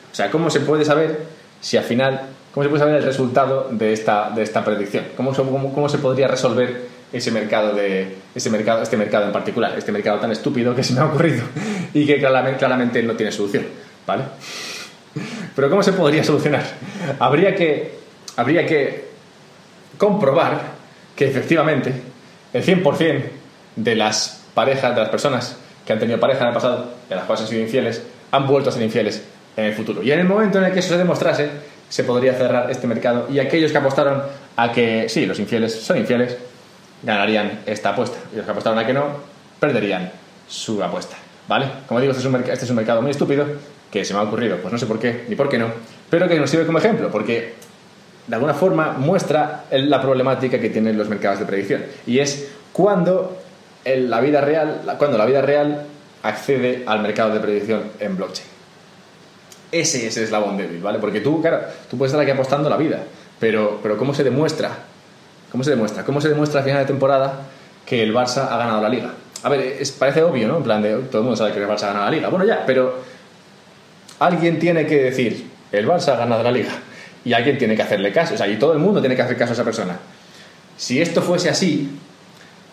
O 0.09 0.15
sea, 0.15 0.31
¿cómo 0.31 0.49
se 0.49 0.61
puede 0.61 0.85
saber 0.85 1.25
si 1.59 1.75
al 1.75 1.83
final, 1.83 2.21
cómo 2.53 2.63
se 2.63 2.69
puede 2.69 2.79
saber 2.79 2.95
el 2.95 3.03
resultado 3.03 3.67
de 3.71 3.91
esta, 3.91 4.29
de 4.29 4.43
esta 4.43 4.63
predicción? 4.63 5.03
¿Cómo, 5.17 5.33
cómo, 5.33 5.73
cómo 5.73 5.89
se 5.89 5.97
podría 5.97 6.29
resolver 6.29 6.87
ese 7.11 7.31
mercado 7.31 7.73
de 7.73 8.15
ese 8.35 8.51
mercado 8.51 8.83
este 8.83 8.95
mercado 8.95 9.25
en 9.25 9.31
particular 9.31 9.73
este 9.75 9.91
mercado 9.91 10.19
tan 10.19 10.31
estúpido 10.31 10.75
que 10.75 10.83
se 10.83 10.93
me 10.93 10.99
ha 10.99 11.05
ocurrido 11.05 11.43
y 11.95 12.05
que 12.05 12.19
claramente, 12.19 12.59
claramente 12.59 13.01
no 13.01 13.15
tiene 13.15 13.31
solución 13.31 13.65
vale 14.05 14.25
pero 15.55 15.69
cómo 15.69 15.83
se 15.83 15.93
podría 15.93 16.23
solucionar 16.23 16.63
habría 17.19 17.55
que 17.55 17.99
habría 18.35 18.65
que 18.65 19.09
comprobar 19.97 20.61
que 21.15 21.27
efectivamente 21.27 21.93
el 22.53 22.63
100% 22.63 23.23
de 23.75 23.95
las 23.95 24.43
parejas 24.53 24.95
de 24.95 25.01
las 25.01 25.09
personas 25.09 25.57
que 25.85 25.93
han 25.93 25.99
tenido 25.99 26.19
pareja 26.19 26.41
en 26.41 26.47
el 26.47 26.53
pasado 26.53 26.93
de 27.07 27.15
las 27.15 27.25
cuales 27.25 27.43
han 27.43 27.47
sido 27.49 27.61
infieles 27.61 28.01
han 28.31 28.47
vuelto 28.47 28.69
a 28.69 28.73
ser 28.73 28.83
infieles 28.83 29.23
en 29.55 29.65
el 29.65 29.73
futuro 29.73 30.03
y 30.03 30.11
en 30.11 30.19
el 30.19 30.27
momento 30.27 30.59
en 30.59 30.65
el 30.65 30.73
que 30.73 30.79
eso 30.79 30.89
se 30.89 30.97
demostrase 30.97 31.49
se 31.89 32.03
podría 32.03 32.33
cerrar 32.33 32.69
este 32.69 32.87
mercado 32.87 33.27
y 33.29 33.39
aquellos 33.39 33.71
que 33.71 33.77
apostaron 33.79 34.21
a 34.55 34.71
que 34.71 35.09
sí, 35.09 35.25
los 35.25 35.39
infieles 35.39 35.73
son 35.73 35.97
infieles, 35.97 36.37
ganarían 37.01 37.61
esta 37.65 37.89
apuesta. 37.89 38.17
Y 38.31 38.37
los 38.37 38.45
que 38.45 38.51
apostaron 38.51 38.77
a 38.77 38.85
que 38.85 38.93
no, 38.93 39.05
perderían 39.59 40.11
su 40.47 40.83
apuesta. 40.83 41.15
¿Vale? 41.47 41.65
Como 41.87 41.99
digo, 41.99 42.11
este 42.11 42.21
es, 42.21 42.33
un 42.33 42.35
este 42.43 42.65
es 42.65 42.69
un 42.69 42.75
mercado 42.75 43.01
muy 43.01 43.11
estúpido 43.11 43.45
que 43.91 44.05
se 44.05 44.13
me 44.13 44.19
ha 44.19 44.23
ocurrido, 44.23 44.57
pues 44.57 44.71
no 44.71 44.77
sé 44.77 44.85
por 44.85 44.99
qué 44.99 45.25
ni 45.27 45.35
por 45.35 45.49
qué 45.49 45.57
no, 45.57 45.67
pero 46.09 46.27
que 46.27 46.39
nos 46.39 46.49
sirve 46.49 46.65
como 46.65 46.77
ejemplo, 46.77 47.09
porque 47.09 47.53
de 48.27 48.35
alguna 48.35 48.53
forma 48.53 48.93
muestra 48.93 49.65
la 49.71 50.01
problemática 50.01 50.59
que 50.59 50.69
tienen 50.69 50.97
los 50.97 51.09
mercados 51.09 51.39
de 51.39 51.45
predicción. 51.45 51.83
Y 52.05 52.19
es 52.19 52.49
cuando 52.71 53.37
la 53.85 54.21
vida 54.21 54.41
real, 54.41 54.81
cuando 54.97 55.17
la 55.17 55.25
vida 55.25 55.41
real 55.41 55.85
accede 56.21 56.83
al 56.85 57.01
mercado 57.01 57.33
de 57.33 57.39
predicción 57.39 57.83
en 57.99 58.15
blockchain. 58.17 58.47
Ese 59.71 60.07
es 60.07 60.17
el 60.17 60.23
eslabón 60.23 60.57
débil, 60.57 60.81
¿vale? 60.81 60.99
Porque 60.99 61.21
tú, 61.21 61.41
claro, 61.41 61.61
tú 61.89 61.97
puedes 61.97 62.11
estar 62.11 62.21
aquí 62.21 62.31
apostando 62.31 62.69
la 62.69 62.77
vida, 62.77 63.03
pero, 63.39 63.79
pero 63.81 63.97
¿cómo 63.97 64.13
se 64.13 64.23
demuestra? 64.23 64.71
¿Cómo 65.51 65.63
se 65.63 65.71
demuestra? 65.71 66.03
¿Cómo 66.03 66.21
se 66.21 66.29
demuestra 66.29 66.61
a 66.61 66.63
final 66.63 66.79
de 66.79 66.85
temporada 66.85 67.41
que 67.85 68.03
el 68.03 68.13
Barça 68.13 68.47
ha 68.49 68.57
ganado 68.57 68.81
la 68.81 68.89
liga? 68.89 69.13
A 69.41 69.49
ver, 69.49 69.61
es, 69.61 69.91
parece 69.91 70.23
obvio, 70.23 70.47
¿no? 70.47 70.57
En 70.57 70.63
plan 70.63 70.81
de 70.81 70.95
todo 70.97 71.19
el 71.19 71.23
mundo 71.23 71.35
sabe 71.35 71.53
que 71.53 71.59
el 71.59 71.67
Barça 71.67 71.83
ha 71.83 71.87
ganado 71.87 72.05
la 72.05 72.11
liga. 72.11 72.29
Bueno, 72.29 72.45
ya, 72.45 72.63
pero 72.65 72.95
alguien 74.19 74.59
tiene 74.59 74.85
que 74.85 75.03
decir, 75.03 75.49
el 75.71 75.87
Barça 75.87 76.09
ha 76.09 76.17
ganado 76.17 76.43
la 76.43 76.51
liga. 76.51 76.71
Y 77.25 77.33
alguien 77.33 77.57
tiene 77.57 77.75
que 77.75 77.81
hacerle 77.81 78.11
caso. 78.11 78.35
O 78.35 78.37
sea, 78.37 78.47
y 78.47 78.57
todo 78.57 78.73
el 78.73 78.79
mundo 78.79 78.99
tiene 79.01 79.15
que 79.15 79.21
hacer 79.21 79.37
caso 79.37 79.51
a 79.51 79.53
esa 79.53 79.63
persona. 79.63 79.97
Si 80.77 81.01
esto 81.01 81.21
fuese 81.21 81.49
así, 81.49 81.89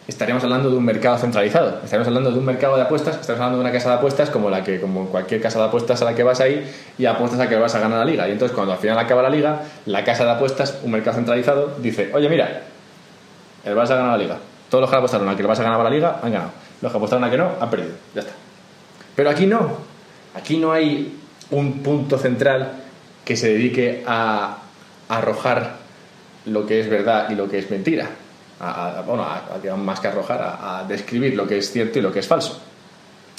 estaríamos 0.07 0.45
hablando 0.45 0.71
de 0.71 0.77
un 0.77 0.85
mercado 0.85 1.19
centralizado. 1.19 1.81
Estaríamos 1.83 2.07
hablando 2.07 2.31
de 2.31 2.39
un 2.39 2.45
mercado 2.45 2.77
de 2.77 2.83
apuestas, 2.83 3.17
estaríamos 3.17 3.41
hablando 3.41 3.59
de 3.59 3.65
una 3.65 3.73
casa 3.73 3.89
de 3.91 3.95
apuestas 3.97 4.31
como 4.31 4.51
la 4.51 4.63
que, 4.63 4.81
como 4.81 5.07
cualquier 5.07 5.41
casa 5.41 5.59
de 5.59 5.65
apuestas 5.65 6.01
a 6.03 6.05
la 6.05 6.15
que 6.15 6.23
vas 6.23 6.41
ahí 6.41 6.71
y 6.97 7.07
apuestas 7.07 7.41
a 7.41 7.49
que 7.49 7.57
vas 7.57 7.75
a 7.75 7.81
ganar 7.81 7.99
la 7.99 8.05
liga. 8.05 8.29
Y 8.29 8.33
entonces 8.33 8.55
cuando 8.55 8.73
al 8.73 8.79
final 8.79 8.99
acaba 8.99 9.23
la 9.23 9.31
liga, 9.31 9.63
la 9.87 10.05
casa 10.05 10.25
de 10.25 10.31
apuestas, 10.31 10.79
un 10.85 10.93
mercado 10.93 11.17
centralizado, 11.17 11.75
dice, 11.79 12.11
oye 12.15 12.29
mira, 12.29 12.63
el 13.65 13.75
Barça 13.75 13.91
ha 13.91 13.97
ganado 13.97 14.17
la 14.17 14.23
liga. 14.23 14.37
Todos 14.71 14.83
los 14.83 14.91
que 14.91 14.97
apostaron 14.97 15.29
a 15.29 15.37
que 15.37 15.43
el 15.43 15.49
Barça 15.49 15.63
ganaba 15.63 15.85
la 15.85 15.91
liga 15.91 16.21
han 16.23 16.33
ganado. 16.33 16.51
Los 16.81 16.93
que 16.93 16.99
apostaron 16.99 17.25
a 17.25 17.31
que 17.31 17.39
no, 17.39 17.51
han 17.61 17.71
perdido. 17.71 17.95
Ya 18.15 18.21
está. 18.21 18.33
Pero 19.17 19.31
aquí 19.31 19.47
no. 19.47 19.79
Aquí 20.35 20.59
no 20.59 20.71
hay 20.71 21.16
un 21.51 21.83
punto 21.83 22.19
central 22.19 22.73
que 23.25 23.37
se 23.37 23.49
dedique 23.49 24.03
a 24.07 24.59
arrojar 25.09 25.77
lo 26.47 26.67
que 26.67 26.81
es 26.81 26.89
verdad 26.89 27.31
y 27.31 27.35
lo 27.35 27.49
que 27.49 27.59
es 27.59 27.71
mentira 27.71 28.09
bueno, 29.07 29.25
a, 29.25 29.77
más 29.77 30.01
que 30.01 30.09
arrojar, 30.09 30.41
a, 30.43 30.85
describir 30.89 31.35
lo 31.35 31.47
que 31.47 31.59
es 31.59 31.71
cierto 31.71 31.99
y 31.99 32.03
lo 32.03 32.13
que 32.13 32.21
es 32.21 32.27
falso. 32.27 32.61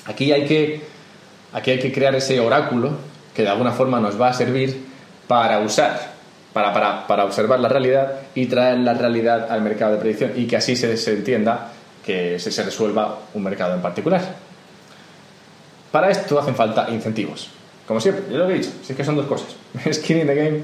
Aquí 0.05 0.31
hay, 0.31 0.45
que, 0.45 0.81
aquí 1.53 1.71
hay 1.71 1.79
que 1.79 1.91
crear 1.91 2.15
ese 2.15 2.39
oráculo 2.39 2.91
que 3.33 3.43
de 3.43 3.49
alguna 3.49 3.71
forma 3.71 3.99
nos 3.99 4.19
va 4.19 4.29
a 4.29 4.33
servir 4.33 4.85
para 5.27 5.59
usar, 5.59 6.11
para, 6.53 6.73
para, 6.73 7.07
para 7.07 7.25
observar 7.25 7.59
la 7.59 7.67
realidad 7.67 8.13
y 8.35 8.45
traer 8.45 8.79
la 8.79 8.93
realidad 8.93 9.51
al 9.51 9.61
mercado 9.61 9.93
de 9.93 9.99
predicción 9.99 10.33
y 10.35 10.45
que 10.45 10.57
así 10.57 10.75
se, 10.75 10.95
se 10.97 11.13
entienda 11.13 11.71
que 12.05 12.39
se, 12.39 12.51
se 12.51 12.63
resuelva 12.63 13.19
un 13.33 13.43
mercado 13.43 13.73
en 13.73 13.81
particular. 13.81 14.21
Para 15.91 16.09
esto 16.09 16.39
hacen 16.39 16.55
falta 16.55 16.87
incentivos. 16.89 17.49
Como 17.87 18.01
siempre, 18.01 18.25
yo 18.29 18.37
lo 18.37 18.49
he 18.49 18.55
dicho, 18.55 18.69
si 18.83 18.91
es 18.91 18.97
que 18.97 19.05
son 19.05 19.15
dos 19.15 19.27
cosas, 19.27 19.55
skin 19.93 20.19
in 20.19 20.27
the 20.27 20.35
game 20.35 20.61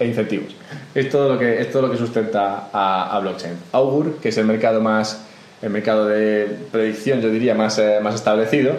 e 0.00 0.06
incentivos. 0.06 0.56
Es 0.92 1.08
todo 1.08 1.32
lo 1.32 1.38
que, 1.38 1.60
es 1.60 1.70
todo 1.70 1.82
lo 1.82 1.90
que 1.90 1.96
sustenta 1.96 2.68
a, 2.72 3.16
blockchain. 3.20 3.54
Augur, 3.72 4.16
que 4.16 4.30
es 4.30 4.38
el 4.38 4.44
mercado 4.44 4.80
más, 4.80 5.22
el 5.62 5.70
mercado 5.70 6.06
de 6.06 6.48
predicción, 6.72 7.20
yo 7.20 7.30
diría, 7.30 7.54
más, 7.54 7.78
eh, 7.78 8.00
más 8.02 8.16
establecido, 8.16 8.74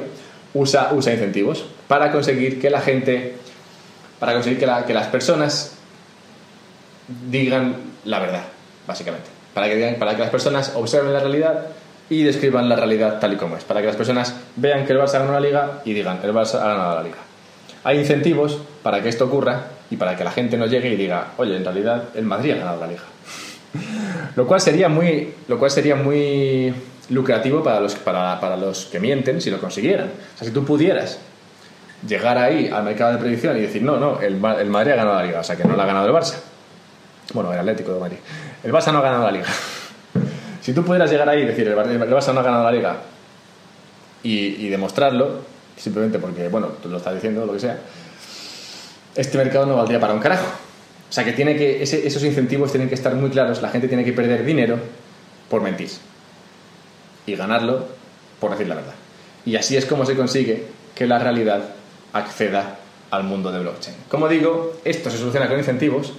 usa, 0.54 0.92
usa 0.94 1.14
incentivos 1.14 1.66
para 1.88 2.12
conseguir 2.12 2.60
que 2.60 2.70
la 2.70 2.82
gente, 2.82 3.36
para 4.20 4.34
conseguir 4.34 4.60
que, 4.60 4.68
que 4.86 4.94
las 4.94 5.08
personas 5.08 5.78
digan 7.30 7.78
la 8.04 8.20
verdad, 8.20 8.44
básicamente. 8.86 9.30
Para 9.54 9.70
que, 9.70 9.76
digan, 9.78 9.96
para 9.96 10.16
que 10.16 10.20
las 10.20 10.32
personas 10.32 10.74
observen 10.76 11.14
la 11.14 11.22
realidad 11.22 11.68
y 12.10 12.24
describan 12.24 12.68
la 12.68 12.76
realidad 12.76 13.20
tal 13.22 13.34
y 13.34 13.38
como 13.38 13.56
es. 13.56 13.64
Para 13.64 13.80
que 13.80 13.88
las 13.88 13.96
personas 13.96 14.36
vean 14.58 14.86
que 14.86 14.92
el 14.92 15.00
Barça 15.00 15.14
ganado 15.14 15.34
la 15.34 15.40
liga 15.40 15.82
y 15.86 15.94
digan, 15.94 16.20
el 16.24 16.34
Barça 16.34 16.56
ha 16.56 16.68
ganado 16.68 16.96
la 16.96 17.04
liga. 17.04 17.18
Hay 17.86 18.00
incentivos 18.00 18.60
para 18.82 19.04
que 19.04 19.10
esto 19.10 19.26
ocurra 19.26 19.68
y 19.92 19.96
para 19.96 20.18
que 20.18 20.24
la 20.24 20.32
gente 20.32 20.58
no 20.58 20.66
llegue 20.66 20.90
y 20.90 20.96
diga, 20.96 21.34
oye, 21.38 21.56
en 21.56 21.64
realidad 21.64 22.06
el 22.16 22.26
Madrid 22.26 22.54
ha 22.54 22.56
ganado 22.56 22.80
la 22.80 22.88
liga. 22.88 23.04
lo, 24.36 24.48
cual 24.48 24.60
sería 24.60 24.90
muy, 24.90 25.36
lo 25.48 25.60
cual 25.60 25.70
sería 25.70 25.96
muy 25.96 26.74
lucrativo 27.12 27.62
para 27.64 27.80
los, 27.80 27.94
para, 27.94 28.40
para 28.40 28.58
los 28.58 28.86
que 28.86 29.00
mienten 29.00 29.40
si 29.40 29.52
lo 29.52 29.60
consiguieran. 29.60 30.08
O 30.08 30.38
sea, 30.40 30.48
si 30.48 30.52
tú 30.52 30.66
pudieras 30.66 31.20
llegar 32.08 32.40
ahí 32.40 32.70
al 32.74 32.84
mercado 32.84 33.14
de 33.14 33.20
predicción 33.20 33.56
y 33.56 33.62
decir, 33.62 33.84
no, 33.84 33.98
no, 33.98 34.20
el, 34.20 34.38
Madrid 34.38 34.94
ha 34.94 34.96
ganado 34.96 35.18
la 35.18 35.24
liga, 35.24 35.42
o 35.42 35.44
sea, 35.44 35.56
que 35.56 35.64
no 35.64 35.76
la 35.76 35.84
ha 35.84 35.86
ganado 35.86 36.08
el 36.08 36.14
Barça. 36.14 36.38
Bueno, 37.36 37.54
el 37.54 37.60
Atlético 37.60 37.94
de 37.94 38.00
Madrid. 38.00 38.18
El 38.64 38.74
Barça 38.74 38.92
no 38.92 38.98
ha 38.98 39.04
ganado 39.04 39.26
la 39.26 39.32
liga. 39.32 39.46
si 40.62 40.74
tú 40.74 40.84
pudieras 40.84 41.12
llegar 41.12 41.30
ahí 41.30 41.44
y 41.44 41.46
decir, 41.46 41.68
el 41.68 41.76
Barça 41.78 42.34
no 42.34 42.40
ha 42.40 42.44
ganado 42.44 42.64
la 42.64 42.72
liga 42.72 42.98
y 44.24 44.70
demostrarlo, 44.70 45.54
simplemente 45.78 46.20
porque, 46.20 46.48
bueno, 46.48 46.68
tú 46.82 46.90
lo 46.90 46.98
estás 46.98 47.16
diciendo, 47.16 47.46
lo 47.46 47.54
que 47.54 47.60
sea, 47.60 47.80
este 49.16 49.38
mercado 49.38 49.66
no 49.66 49.76
valdría 49.76 50.00
para 50.00 50.14
un 50.14 50.20
carajo. 50.20 50.46
O 51.10 51.14
sea 51.14 51.24
que, 51.24 51.34
tiene 51.34 51.56
que 51.56 51.84
esos 51.84 52.24
incentivos 52.24 52.72
tienen 52.72 52.90
que 52.90 52.96
estar 52.96 53.14
muy 53.16 53.30
claros, 53.30 53.62
la 53.62 53.70
gente 53.70 53.88
tiene 53.88 54.04
que 54.04 54.14
perder 54.14 54.44
dinero 54.44 54.78
por 55.50 55.62
mentir 55.62 55.90
y 57.26 57.36
ganarlo 57.36 57.86
por 58.40 58.52
decir 58.52 58.68
la 58.68 58.76
verdad. 58.76 58.94
Y 59.46 59.56
así 59.56 59.78
es 59.78 59.86
como 59.86 60.06
se 60.06 60.16
consigue 60.16 60.66
que 60.96 61.06
la 61.06 61.20
realidad 61.20 61.62
acceda 62.14 62.80
al 63.12 63.24
mundo 63.24 63.52
de 63.52 63.60
blockchain. 63.60 63.96
Como 64.10 64.28
digo, 64.28 64.80
esto 64.84 65.10
se 65.10 65.18
soluciona 65.18 65.48
con 65.48 65.58
incentivos, 65.58 66.14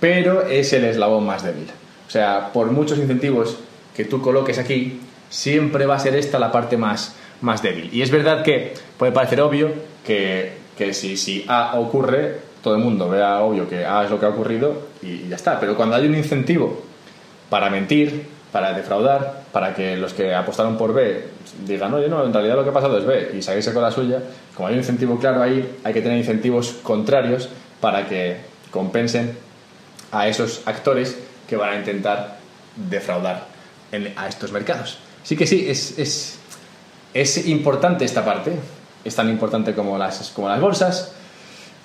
pero 0.00 0.42
es 0.42 0.72
el 0.72 0.84
eslabón 0.84 1.24
más 1.24 1.44
débil. 1.44 1.68
O 2.06 2.10
sea, 2.10 2.52
por 2.52 2.70
muchos 2.70 2.98
incentivos 2.98 3.56
que 3.96 4.04
tú 4.04 4.20
coloques 4.20 4.58
aquí, 4.58 5.00
siempre 5.30 5.86
va 5.86 5.96
a 5.96 5.98
ser 5.98 6.14
esta 6.16 6.38
la 6.38 6.52
parte 6.52 6.76
más, 6.76 7.14
más 7.42 7.62
débil. 7.62 7.90
Y 7.92 8.02
es 8.02 8.10
verdad 8.10 8.42
que 8.42 8.74
puede 8.96 9.12
parecer 9.12 9.40
obvio 9.40 9.70
que, 10.04 10.52
que 10.76 10.94
si, 10.94 11.16
si 11.16 11.44
A 11.48 11.78
ocurre, 11.78 12.38
todo 12.62 12.74
el 12.74 12.80
mundo 12.80 13.08
vea 13.08 13.40
obvio 13.40 13.68
que 13.68 13.84
A 13.84 14.04
es 14.04 14.10
lo 14.10 14.18
que 14.18 14.26
ha 14.26 14.30
ocurrido 14.30 14.88
y, 15.02 15.28
ya 15.28 15.36
está. 15.36 15.60
Pero 15.60 15.76
cuando 15.76 15.96
hay 15.96 16.06
un 16.06 16.14
incentivo 16.14 16.82
para 17.50 17.68
mentir, 17.68 18.26
para 18.50 18.72
defraudar, 18.72 19.42
para 19.52 19.74
que 19.74 19.96
los 19.96 20.14
que 20.14 20.34
apostaron 20.34 20.76
por 20.76 20.94
B 20.94 21.24
digan, 21.66 21.92
oye, 21.92 22.08
no, 22.08 22.24
en 22.24 22.32
realidad 22.32 22.56
lo 22.56 22.64
que 22.64 22.70
ha 22.70 22.72
pasado 22.72 22.98
es 22.98 23.04
B 23.04 23.32
y 23.36 23.42
salirse 23.42 23.72
con 23.72 23.82
la 23.82 23.90
suya, 23.90 24.22
como 24.54 24.68
hay 24.68 24.74
un 24.74 24.80
incentivo 24.80 25.18
claro 25.18 25.42
ahí, 25.42 25.78
hay 25.84 25.92
que 25.92 26.00
tener 26.00 26.18
incentivos 26.18 26.78
contrarios 26.82 27.48
para 27.80 28.08
que 28.08 28.36
compensen 28.70 29.36
a 30.12 30.28
esos 30.28 30.62
actores 30.66 31.18
que 31.48 31.56
van 31.56 31.70
a 31.70 31.76
intentar 31.76 32.38
defraudar 32.76 33.46
a 34.16 34.28
estos 34.28 34.52
mercados. 34.52 34.98
Así 35.22 35.36
que 35.36 35.46
sí, 35.46 35.66
es, 35.68 35.98
es, 35.98 36.38
es 37.14 37.46
importante 37.46 38.04
esta 38.04 38.24
parte, 38.24 38.52
es 39.04 39.14
tan 39.14 39.28
importante 39.28 39.74
como 39.74 39.98
las, 39.98 40.30
como 40.30 40.48
las 40.48 40.60
bolsas 40.60 41.12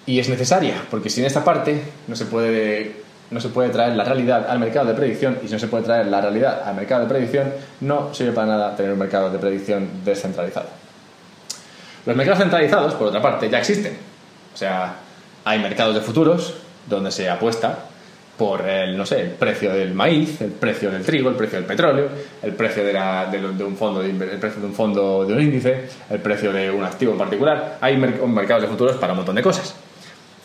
y 0.06 0.20
es 0.20 0.30
necesaria, 0.30 0.86
porque 0.90 1.10
sin 1.10 1.26
esta 1.26 1.44
parte 1.44 1.82
no 2.08 2.16
se 2.16 2.26
puede 2.26 3.08
no 3.30 3.42
se 3.42 3.50
puede 3.50 3.70
traer 3.70 3.96
la 3.96 4.06
realidad 4.06 4.50
al 4.50 4.60
mercado 4.60 4.88
de 4.88 4.94
predicción 4.94 5.38
y 5.44 5.48
si 5.48 5.54
no 5.54 5.60
se 5.60 5.68
puede 5.68 5.84
traer 5.84 6.08
la 6.08 6.22
realidad 6.22 6.64
al 6.64 6.76
mercado 6.76 7.02
de 7.02 7.10
predicción, 7.10 7.54
no 7.82 8.14
sirve 8.14 8.32
para 8.32 8.48
nada 8.48 8.76
tener 8.76 8.94
un 8.94 9.00
mercado 9.00 9.30
de 9.30 9.38
predicción 9.38 9.90
descentralizado. 10.06 10.68
Los 12.06 12.16
mercados 12.16 12.40
centralizados, 12.40 12.94
por 12.94 13.08
otra 13.08 13.22
parte, 13.22 13.50
ya 13.50 13.60
existen. 13.60 13.98
O 14.54 14.58
sea, 14.58 14.96
hay 15.44 15.60
mercados 15.60 15.94
de 15.94 16.00
futuros 16.00 16.54
donde 16.88 17.12
se 17.12 17.30
apuesta 17.30 17.80
por 18.38 18.68
el, 18.68 18.96
no 18.96 19.06
sé, 19.06 19.22
el 19.22 19.30
precio 19.32 19.74
del 19.74 19.94
maíz, 19.94 20.42
el 20.42 20.52
precio 20.52 20.92
del 20.92 21.04
trigo, 21.04 21.30
el 21.30 21.36
precio 21.36 21.58
del 21.58 21.66
petróleo, 21.66 22.08
el 22.44 22.54
precio 22.54 22.84
de, 22.84 23.64
un 23.64 23.76
fondo 23.76 24.02
de, 24.02 24.10
el 24.12 24.40
precio 24.40 24.62
de 24.62 24.68
un 24.68 24.74
fondo 24.74 25.26
de 25.26 25.34
un 25.34 25.42
índice, 25.42 25.86
el 26.10 26.20
precio 26.20 26.54
de 26.54 26.70
un 26.70 26.84
activo 26.84 27.14
en 27.14 27.18
particular. 27.18 27.78
Hay 27.82 27.98
mercados 27.98 28.64
de 28.64 28.70
futuros 28.70 28.96
para 28.98 29.14
un 29.14 29.18
montón 29.18 29.36
de 29.36 29.42
cosas. 29.42 29.74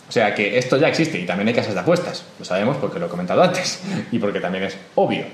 O 0.08 0.12
sea 0.12 0.34
que 0.34 0.58
esto 0.58 0.76
ya 0.78 0.88
existe 0.88 1.18
y 1.18 1.26
también 1.26 1.48
hay 1.48 1.54
casas 1.54 1.74
de 1.74 1.80
apuestas. 1.80 2.24
Lo 2.38 2.44
sabemos 2.44 2.78
porque 2.78 2.98
lo 2.98 3.06
he 3.06 3.08
comentado 3.08 3.42
antes 3.42 3.82
y 4.12 4.18
porque 4.18 4.40
también 4.40 4.64
es 4.64 4.76
obvio. 4.94 5.24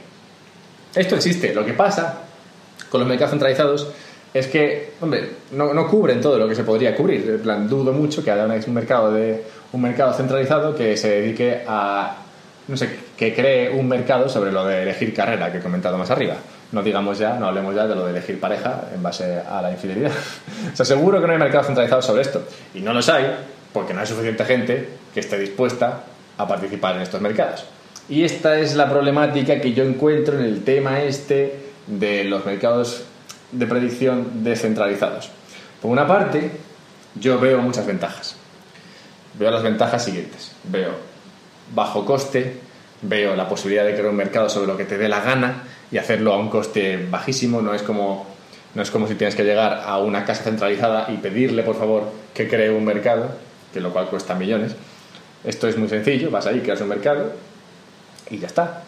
Esto 0.94 1.14
existe. 1.14 1.54
Lo 1.54 1.64
que 1.64 1.74
pasa 1.74 2.22
con 2.90 3.00
los 3.00 3.08
mercados 3.08 3.30
centralizados 3.30 3.88
es 4.34 4.46
que, 4.48 4.94
hombre, 5.00 5.30
no, 5.52 5.72
no 5.72 5.88
cubren 5.88 6.20
todo 6.20 6.38
lo 6.38 6.48
que 6.48 6.54
se 6.54 6.64
podría 6.64 6.94
cubrir. 6.94 7.28
En 7.28 7.40
plan, 7.40 7.68
dudo 7.68 7.92
mucho 7.92 8.24
que 8.24 8.30
haya 8.30 8.44
un 8.44 8.74
mercado, 8.74 9.12
de, 9.12 9.44
un 9.72 9.80
mercado 9.80 10.12
centralizado 10.12 10.74
que 10.74 10.96
se 10.96 11.08
dedique 11.20 11.62
a 11.66 12.24
no 12.68 12.76
sé, 12.76 12.98
que 13.16 13.34
cree 13.34 13.70
un 13.70 13.88
mercado 13.88 14.28
sobre 14.28 14.52
lo 14.52 14.64
de 14.66 14.82
elegir 14.82 15.14
carrera 15.14 15.50
que 15.50 15.58
he 15.58 15.60
comentado 15.60 15.96
más 15.96 16.10
arriba. 16.10 16.36
No 16.70 16.82
digamos 16.82 17.18
ya, 17.18 17.38
no 17.38 17.46
hablemos 17.46 17.74
ya 17.74 17.86
de 17.86 17.94
lo 17.94 18.04
de 18.04 18.10
elegir 18.10 18.38
pareja 18.38 18.84
en 18.94 19.02
base 19.02 19.40
a 19.40 19.62
la 19.62 19.72
infidelidad. 19.72 20.12
o 20.72 20.76
sea, 20.76 20.84
seguro 20.84 21.20
que 21.20 21.26
no 21.26 21.32
hay 21.32 21.38
mercados 21.38 21.66
centralizados 21.66 22.04
sobre 22.04 22.22
esto. 22.22 22.44
Y 22.74 22.80
no 22.80 22.92
los 22.92 23.08
hay 23.08 23.24
porque 23.72 23.94
no 23.94 24.00
hay 24.00 24.06
suficiente 24.06 24.44
gente 24.44 24.88
que 25.14 25.20
esté 25.20 25.38
dispuesta 25.38 26.04
a 26.36 26.46
participar 26.46 26.96
en 26.96 27.02
estos 27.02 27.20
mercados. 27.22 27.64
Y 28.08 28.24
esta 28.24 28.58
es 28.58 28.76
la 28.76 28.88
problemática 28.88 29.60
que 29.60 29.72
yo 29.72 29.84
encuentro 29.84 30.38
en 30.38 30.44
el 30.44 30.62
tema 30.62 31.00
este 31.00 31.58
de 31.86 32.24
los 32.24 32.44
mercados 32.44 33.04
de 33.50 33.66
predicción 33.66 34.44
descentralizados. 34.44 35.30
Por 35.80 35.90
una 35.90 36.06
parte, 36.06 36.50
yo 37.14 37.38
veo 37.38 37.60
muchas 37.60 37.86
ventajas. 37.86 38.36
Veo 39.38 39.50
las 39.50 39.62
ventajas 39.62 40.04
siguientes. 40.04 40.52
Veo 40.64 41.07
bajo 41.74 42.04
coste, 42.04 42.56
veo 43.02 43.36
la 43.36 43.48
posibilidad 43.48 43.84
de 43.84 43.92
crear 43.92 44.08
un 44.08 44.16
mercado 44.16 44.48
sobre 44.48 44.66
lo 44.66 44.76
que 44.76 44.84
te 44.84 44.98
dé 44.98 45.08
la 45.08 45.20
gana 45.20 45.62
y 45.90 45.98
hacerlo 45.98 46.34
a 46.34 46.38
un 46.38 46.48
coste 46.48 47.06
bajísimo. 47.10 47.62
No 47.62 47.74
es 47.74 47.82
como, 47.82 48.26
no 48.74 48.82
es 48.82 48.90
como 48.90 49.06
si 49.06 49.14
tienes 49.14 49.34
que 49.34 49.44
llegar 49.44 49.82
a 49.84 49.98
una 49.98 50.24
casa 50.24 50.44
centralizada 50.44 51.06
y 51.10 51.16
pedirle, 51.16 51.62
por 51.62 51.76
favor, 51.76 52.04
que 52.34 52.48
cree 52.48 52.70
un 52.70 52.84
mercado, 52.84 53.30
que 53.72 53.80
lo 53.80 53.92
cual 53.92 54.06
cuesta 54.06 54.34
millones. 54.34 54.74
Esto 55.44 55.68
es 55.68 55.76
muy 55.76 55.88
sencillo, 55.88 56.30
vas 56.30 56.46
ahí, 56.46 56.60
creas 56.60 56.80
un 56.80 56.88
mercado 56.88 57.32
y 58.30 58.38
ya 58.38 58.48
está. 58.48 58.82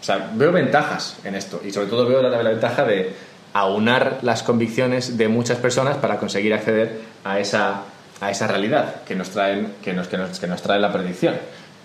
O 0.00 0.04
sea, 0.04 0.30
veo 0.34 0.52
ventajas 0.52 1.16
en 1.24 1.34
esto 1.34 1.60
y 1.64 1.72
sobre 1.72 1.88
todo 1.88 2.06
veo 2.06 2.22
la, 2.22 2.42
ventaja 2.42 2.84
de 2.84 3.12
aunar 3.52 4.18
las 4.22 4.42
convicciones 4.42 5.18
de 5.18 5.28
muchas 5.28 5.58
personas 5.58 5.96
para 5.96 6.18
conseguir 6.18 6.54
acceder 6.54 7.00
a 7.24 7.40
esa, 7.40 7.82
a 8.20 8.30
esa 8.30 8.46
realidad 8.46 9.02
que 9.06 9.16
nos, 9.16 9.30
traen, 9.30 9.74
que, 9.82 9.94
nos, 9.94 10.06
que, 10.08 10.18
nos, 10.18 10.38
que 10.38 10.46
nos 10.46 10.62
trae 10.62 10.78
la 10.78 10.92
predicción. 10.92 11.34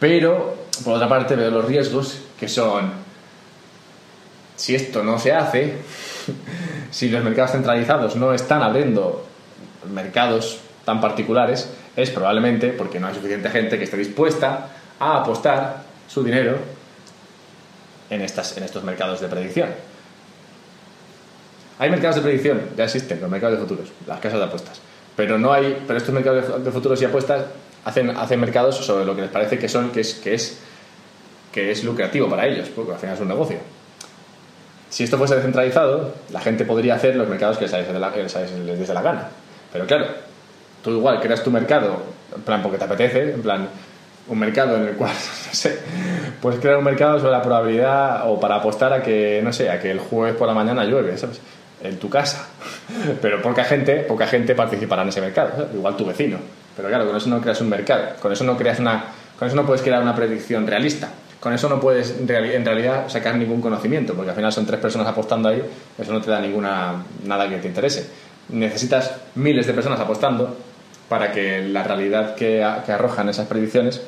Pero, 0.01 0.55
por 0.83 0.95
otra 0.95 1.07
parte, 1.07 1.35
veo 1.35 1.51
los 1.51 1.63
riesgos 1.63 2.23
que 2.39 2.49
son, 2.49 2.91
si 4.55 4.73
esto 4.73 5.03
no 5.03 5.19
se 5.19 5.31
hace, 5.31 5.75
si 6.89 7.09
los 7.09 7.23
mercados 7.23 7.51
centralizados 7.51 8.15
no 8.15 8.33
están 8.33 8.63
abriendo 8.63 9.23
mercados 9.93 10.61
tan 10.85 10.99
particulares, 10.99 11.69
es 11.95 12.09
probablemente 12.09 12.69
porque 12.69 12.99
no 12.99 13.05
hay 13.05 13.13
suficiente 13.13 13.51
gente 13.51 13.77
que 13.77 13.83
esté 13.83 13.95
dispuesta 13.95 14.69
a 14.99 15.17
apostar 15.17 15.83
su 16.07 16.23
dinero 16.23 16.57
en, 18.09 18.21
estas, 18.21 18.57
en 18.57 18.63
estos 18.63 18.83
mercados 18.83 19.21
de 19.21 19.27
predicción. 19.27 19.69
Hay 21.77 21.91
mercados 21.91 22.15
de 22.15 22.23
predicción, 22.23 22.61
ya 22.75 22.85
existen, 22.85 23.21
los 23.21 23.29
mercados 23.29 23.59
de 23.59 23.65
futuros, 23.67 23.91
las 24.07 24.19
casas 24.19 24.39
de 24.39 24.45
apuestas. 24.45 24.81
Pero 25.15 25.37
no 25.37 25.53
hay, 25.53 25.83
pero 25.85 25.99
estos 25.99 26.15
mercados 26.15 26.63
de 26.63 26.71
futuros 26.71 26.99
y 27.03 27.05
apuestas 27.05 27.45
hacen, 27.85 28.09
hacen 28.11 28.39
mercados 28.39 28.77
sobre 28.77 29.05
lo 29.05 29.15
que 29.15 29.21
les 29.21 29.31
parece 29.31 29.57
que 29.57 29.69
son, 29.69 29.91
que 29.91 30.01
es, 30.01 30.15
que 30.15 30.33
es, 30.33 30.59
que 31.51 31.71
es 31.71 31.83
lucrativo 31.83 32.29
para 32.29 32.47
ellos, 32.47 32.69
porque 32.75 32.93
al 32.93 32.99
final 32.99 33.15
es 33.15 33.21
un 33.21 33.27
negocio. 33.27 33.57
Si 34.89 35.03
esto 35.03 35.17
fuese 35.17 35.35
descentralizado, 35.35 36.13
la 36.31 36.41
gente 36.41 36.65
podría 36.65 36.95
hacer 36.95 37.15
los 37.15 37.27
mercados 37.27 37.57
que 37.57 37.65
les, 37.65 38.51
les 38.51 38.79
diese 38.79 38.93
la 38.93 39.01
gana. 39.01 39.29
Pero 39.71 39.85
claro, 39.85 40.07
tú 40.83 40.91
igual 40.91 41.19
creas 41.21 41.43
tu 41.43 41.51
mercado, 41.51 42.01
en 42.35 42.41
plan 42.41 42.61
porque 42.61 42.77
te 42.77 42.83
apetece, 42.83 43.33
en 43.33 43.41
plan 43.41 43.69
un 44.27 44.39
mercado 44.39 44.77
en 44.77 44.87
el 44.89 44.95
cual, 44.95 45.11
no 45.47 45.53
sé, 45.53 45.79
puedes 46.41 46.59
crear 46.59 46.77
un 46.77 46.83
mercado 46.83 47.19
sobre 47.19 47.31
la 47.31 47.41
probabilidad 47.41 48.29
o 48.29 48.39
para 48.39 48.55
apostar 48.55 48.93
a 48.93 49.01
que, 49.01 49.41
no 49.43 49.51
sé, 49.53 49.69
a 49.69 49.79
que 49.79 49.91
el 49.91 49.99
jueves 49.99 50.35
por 50.35 50.47
la 50.47 50.53
mañana 50.53 50.83
llueve, 50.83 51.17
¿sabes? 51.17 51.39
En 51.81 51.97
tu 51.97 52.09
casa. 52.09 52.47
Pero 53.21 53.41
poca 53.41 53.63
gente, 53.63 54.01
poca 54.01 54.27
gente 54.27 54.55
participará 54.55 55.01
en 55.03 55.09
ese 55.09 55.21
mercado, 55.21 55.69
igual 55.73 55.95
tu 55.95 56.05
vecino. 56.05 56.37
Pero 56.81 56.89
claro, 56.89 57.07
con 57.07 57.15
eso 57.15 57.29
no 57.29 57.39
creas 57.41 57.61
un 57.61 57.69
mercado, 57.69 58.15
con 58.19 58.31
eso 58.31 58.43
no 58.43 58.57
creas 58.57 58.79
una, 58.79 59.05
con 59.37 59.47
eso 59.47 59.55
no 59.55 59.65
puedes 59.65 59.81
crear 59.81 60.01
una 60.01 60.15
predicción 60.15 60.65
realista. 60.65 61.09
Con 61.39 61.53
eso 61.53 61.67
no 61.69 61.79
puedes 61.79 62.19
en 62.19 62.27
realidad 62.27 63.09
sacar 63.09 63.35
ningún 63.35 63.61
conocimiento, 63.61 64.13
porque 64.13 64.29
al 64.29 64.35
final 64.35 64.53
son 64.53 64.67
tres 64.67 64.79
personas 64.79 65.07
apostando 65.07 65.49
ahí, 65.49 65.63
eso 65.97 66.13
no 66.13 66.21
te 66.21 66.29
da 66.29 66.39
ninguna 66.39 67.03
nada 67.25 67.49
que 67.49 67.57
te 67.57 67.67
interese. 67.67 68.07
Necesitas 68.49 69.15
miles 69.33 69.65
de 69.65 69.73
personas 69.73 69.99
apostando 69.99 70.55
para 71.09 71.31
que 71.31 71.63
la 71.63 71.83
realidad 71.83 72.35
que, 72.35 72.63
arrojan 72.63 73.29
esas 73.29 73.47
predicciones 73.47 74.01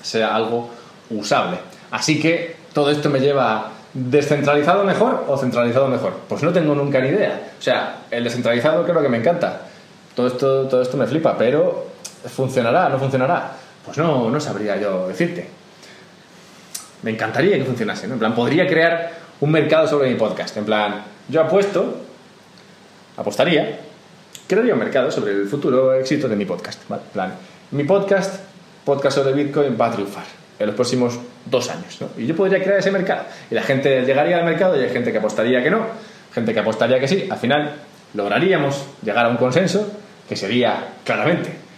sea 0.00 0.34
algo 0.34 0.70
usable. 1.10 1.58
Así 1.90 2.20
que 2.20 2.54
todo 2.72 2.90
esto 2.90 3.10
me 3.10 3.18
lleva 3.18 3.56
a 3.56 3.70
¿Descentralizado 3.92 4.84
mejor 4.84 5.24
o 5.26 5.36
centralizado 5.36 5.88
mejor? 5.88 6.12
Pues 6.28 6.44
no 6.44 6.52
tengo 6.52 6.76
nunca 6.76 7.00
ni 7.00 7.08
idea. 7.08 7.50
O 7.58 7.62
sea, 7.62 8.02
el 8.10 8.22
descentralizado 8.22 8.84
creo 8.84 9.02
que 9.02 9.08
me 9.08 9.18
encanta. 9.18 9.62
Todo 10.14 10.28
esto, 10.28 10.68
todo 10.68 10.82
esto 10.82 10.96
me 10.96 11.08
flipa, 11.08 11.36
pero 11.36 11.89
¿funcionará? 12.28 12.88
¿No 12.88 12.98
funcionará? 12.98 13.52
Pues 13.84 13.98
no, 13.98 14.30
no 14.30 14.40
sabría 14.40 14.76
yo 14.76 15.08
decirte. 15.08 15.48
Me 17.02 17.10
encantaría 17.10 17.56
que 17.56 17.64
funcionase, 17.64 18.06
¿no? 18.06 18.14
En 18.14 18.18
plan, 18.18 18.34
podría 18.34 18.66
crear 18.66 19.12
un 19.40 19.50
mercado 19.50 19.88
sobre 19.88 20.10
mi 20.10 20.16
podcast. 20.16 20.56
En 20.56 20.64
plan, 20.64 21.02
yo 21.28 21.40
apuesto, 21.40 21.96
apostaría, 23.16 23.80
crearía 24.46 24.74
un 24.74 24.80
mercado 24.80 25.10
sobre 25.10 25.32
el 25.32 25.46
futuro 25.46 25.94
éxito 25.94 26.28
de 26.28 26.36
mi 26.36 26.44
podcast. 26.44 26.82
¿vale? 26.88 27.02
plan, 27.12 27.34
mi 27.70 27.84
podcast, 27.84 28.40
podcast 28.84 29.16
sobre 29.16 29.32
Bitcoin, 29.32 29.76
va 29.80 29.86
a 29.86 29.92
triunfar 29.92 30.24
en 30.58 30.66
los 30.66 30.74
próximos 30.74 31.18
dos 31.46 31.70
años. 31.70 31.98
¿no? 32.00 32.08
Y 32.18 32.26
yo 32.26 32.36
podría 32.36 32.62
crear 32.62 32.78
ese 32.78 32.90
mercado. 32.90 33.24
Y 33.50 33.54
la 33.54 33.62
gente 33.62 34.02
llegaría 34.02 34.36
al 34.36 34.44
mercado 34.44 34.78
y 34.78 34.84
hay 34.84 34.90
gente 34.90 35.10
que 35.10 35.18
apostaría 35.18 35.62
que 35.62 35.70
no, 35.70 35.86
gente 36.34 36.52
que 36.52 36.60
apostaría 36.60 37.00
que 37.00 37.08
sí. 37.08 37.26
Al 37.30 37.38
final 37.38 37.72
lograríamos 38.12 38.84
llegar 39.02 39.24
a 39.24 39.28
un 39.30 39.38
consenso 39.38 39.90
que 40.28 40.36
sería 40.36 40.88
claramente 41.02 41.69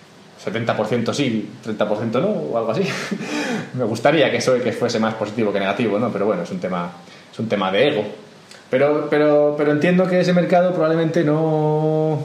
70% 0.44 1.12
sí, 1.12 1.50
30% 1.64 2.20
no, 2.20 2.28
o 2.28 2.59
algo 2.59 2.72
así. 2.72 2.83
Me 3.74 3.85
gustaría 3.85 4.31
que 4.31 4.38
eso 4.38 4.55
que 4.62 4.72
fuese 4.72 4.98
más 4.98 5.14
positivo 5.14 5.52
que 5.52 5.61
negativo, 5.61 5.98
¿no? 5.98 6.11
Pero 6.12 6.26
bueno, 6.26 6.42
es 6.42 6.50
un 6.50 6.59
tema, 6.59 6.90
es 7.33 7.38
un 7.38 7.48
tema 7.48 7.70
de 7.70 7.88
ego. 7.88 8.05
Pero, 8.70 9.09
pero, 9.11 9.55
pero 9.57 9.72
entiendo 9.72 10.07
que 10.07 10.20
ese 10.20 10.33
mercado 10.33 10.72
probablemente 10.72 11.22
no 11.24 12.24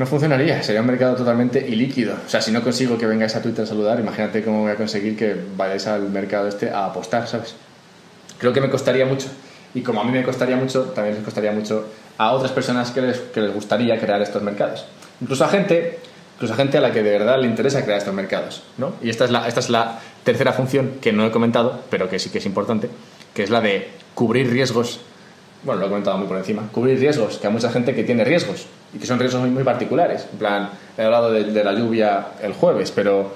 no 0.00 0.06
funcionaría, 0.06 0.62
sería 0.62 0.80
un 0.80 0.86
mercado 0.86 1.14
totalmente 1.14 1.60
ilíquido. 1.60 2.14
O 2.26 2.28
sea, 2.28 2.40
si 2.40 2.50
no 2.50 2.62
consigo 2.62 2.96
que 2.96 3.04
vengáis 3.04 3.36
a 3.36 3.42
Twitter 3.42 3.64
a 3.64 3.66
saludar, 3.66 4.00
imagínate 4.00 4.42
cómo 4.42 4.62
voy 4.62 4.72
a 4.72 4.74
conseguir 4.74 5.14
que 5.14 5.36
vayáis 5.58 5.86
al 5.86 6.08
mercado 6.08 6.48
este 6.48 6.70
a 6.70 6.86
apostar, 6.86 7.28
¿sabes? 7.28 7.54
Creo 8.38 8.50
que 8.50 8.62
me 8.62 8.70
costaría 8.70 9.04
mucho. 9.04 9.28
Y 9.74 9.82
como 9.82 10.00
a 10.00 10.04
mí 10.04 10.10
me 10.10 10.22
costaría 10.22 10.56
mucho, 10.56 10.84
también 10.84 11.16
les 11.16 11.24
costaría 11.24 11.52
mucho 11.52 11.84
a 12.16 12.32
otras 12.32 12.50
personas 12.50 12.90
que 12.92 13.02
les, 13.02 13.18
que 13.18 13.42
les 13.42 13.52
gustaría 13.52 14.00
crear 14.00 14.22
estos 14.22 14.42
mercados. 14.42 14.86
Incluso 15.20 15.44
a 15.44 15.48
gente, 15.48 15.98
incluso 16.40 16.54
gente 16.54 16.78
a 16.78 16.80
la 16.80 16.90
que 16.90 17.02
de 17.02 17.10
verdad 17.10 17.38
le 17.38 17.46
interesa 17.46 17.84
crear 17.84 17.98
estos 17.98 18.14
mercados, 18.14 18.62
¿no? 18.78 18.94
Y 19.02 19.10
esta 19.10 19.26
es 19.26 19.30
la, 19.30 19.46
esta 19.46 19.60
es 19.60 19.68
la 19.68 20.00
tercera 20.24 20.54
función 20.54 20.92
que 21.02 21.12
no 21.12 21.26
he 21.26 21.30
comentado, 21.30 21.82
pero 21.90 22.08
que 22.08 22.18
sí 22.18 22.30
que 22.30 22.38
es 22.38 22.46
importante, 22.46 22.88
que 23.34 23.42
es 23.42 23.50
la 23.50 23.60
de 23.60 23.90
cubrir 24.14 24.50
riesgos 24.50 25.00
bueno, 25.62 25.80
lo 25.80 25.86
he 25.86 25.88
comentado 25.90 26.16
muy 26.16 26.26
por 26.26 26.38
encima, 26.38 26.68
cubrir 26.72 26.98
riesgos, 26.98 27.36
que 27.36 27.46
hay 27.46 27.52
mucha 27.52 27.70
gente 27.70 27.94
que 27.94 28.02
tiene 28.02 28.24
riesgos 28.24 28.66
y 28.94 28.98
que 28.98 29.06
son 29.06 29.18
riesgos 29.18 29.46
muy, 29.46 29.62
particulares. 29.62 30.26
En 30.32 30.38
plan, 30.38 30.70
he 30.96 31.02
hablado 31.02 31.30
de, 31.30 31.64
la 31.64 31.74
lluvia 31.74 32.28
el 32.42 32.54
jueves, 32.54 32.90
pero, 32.90 33.30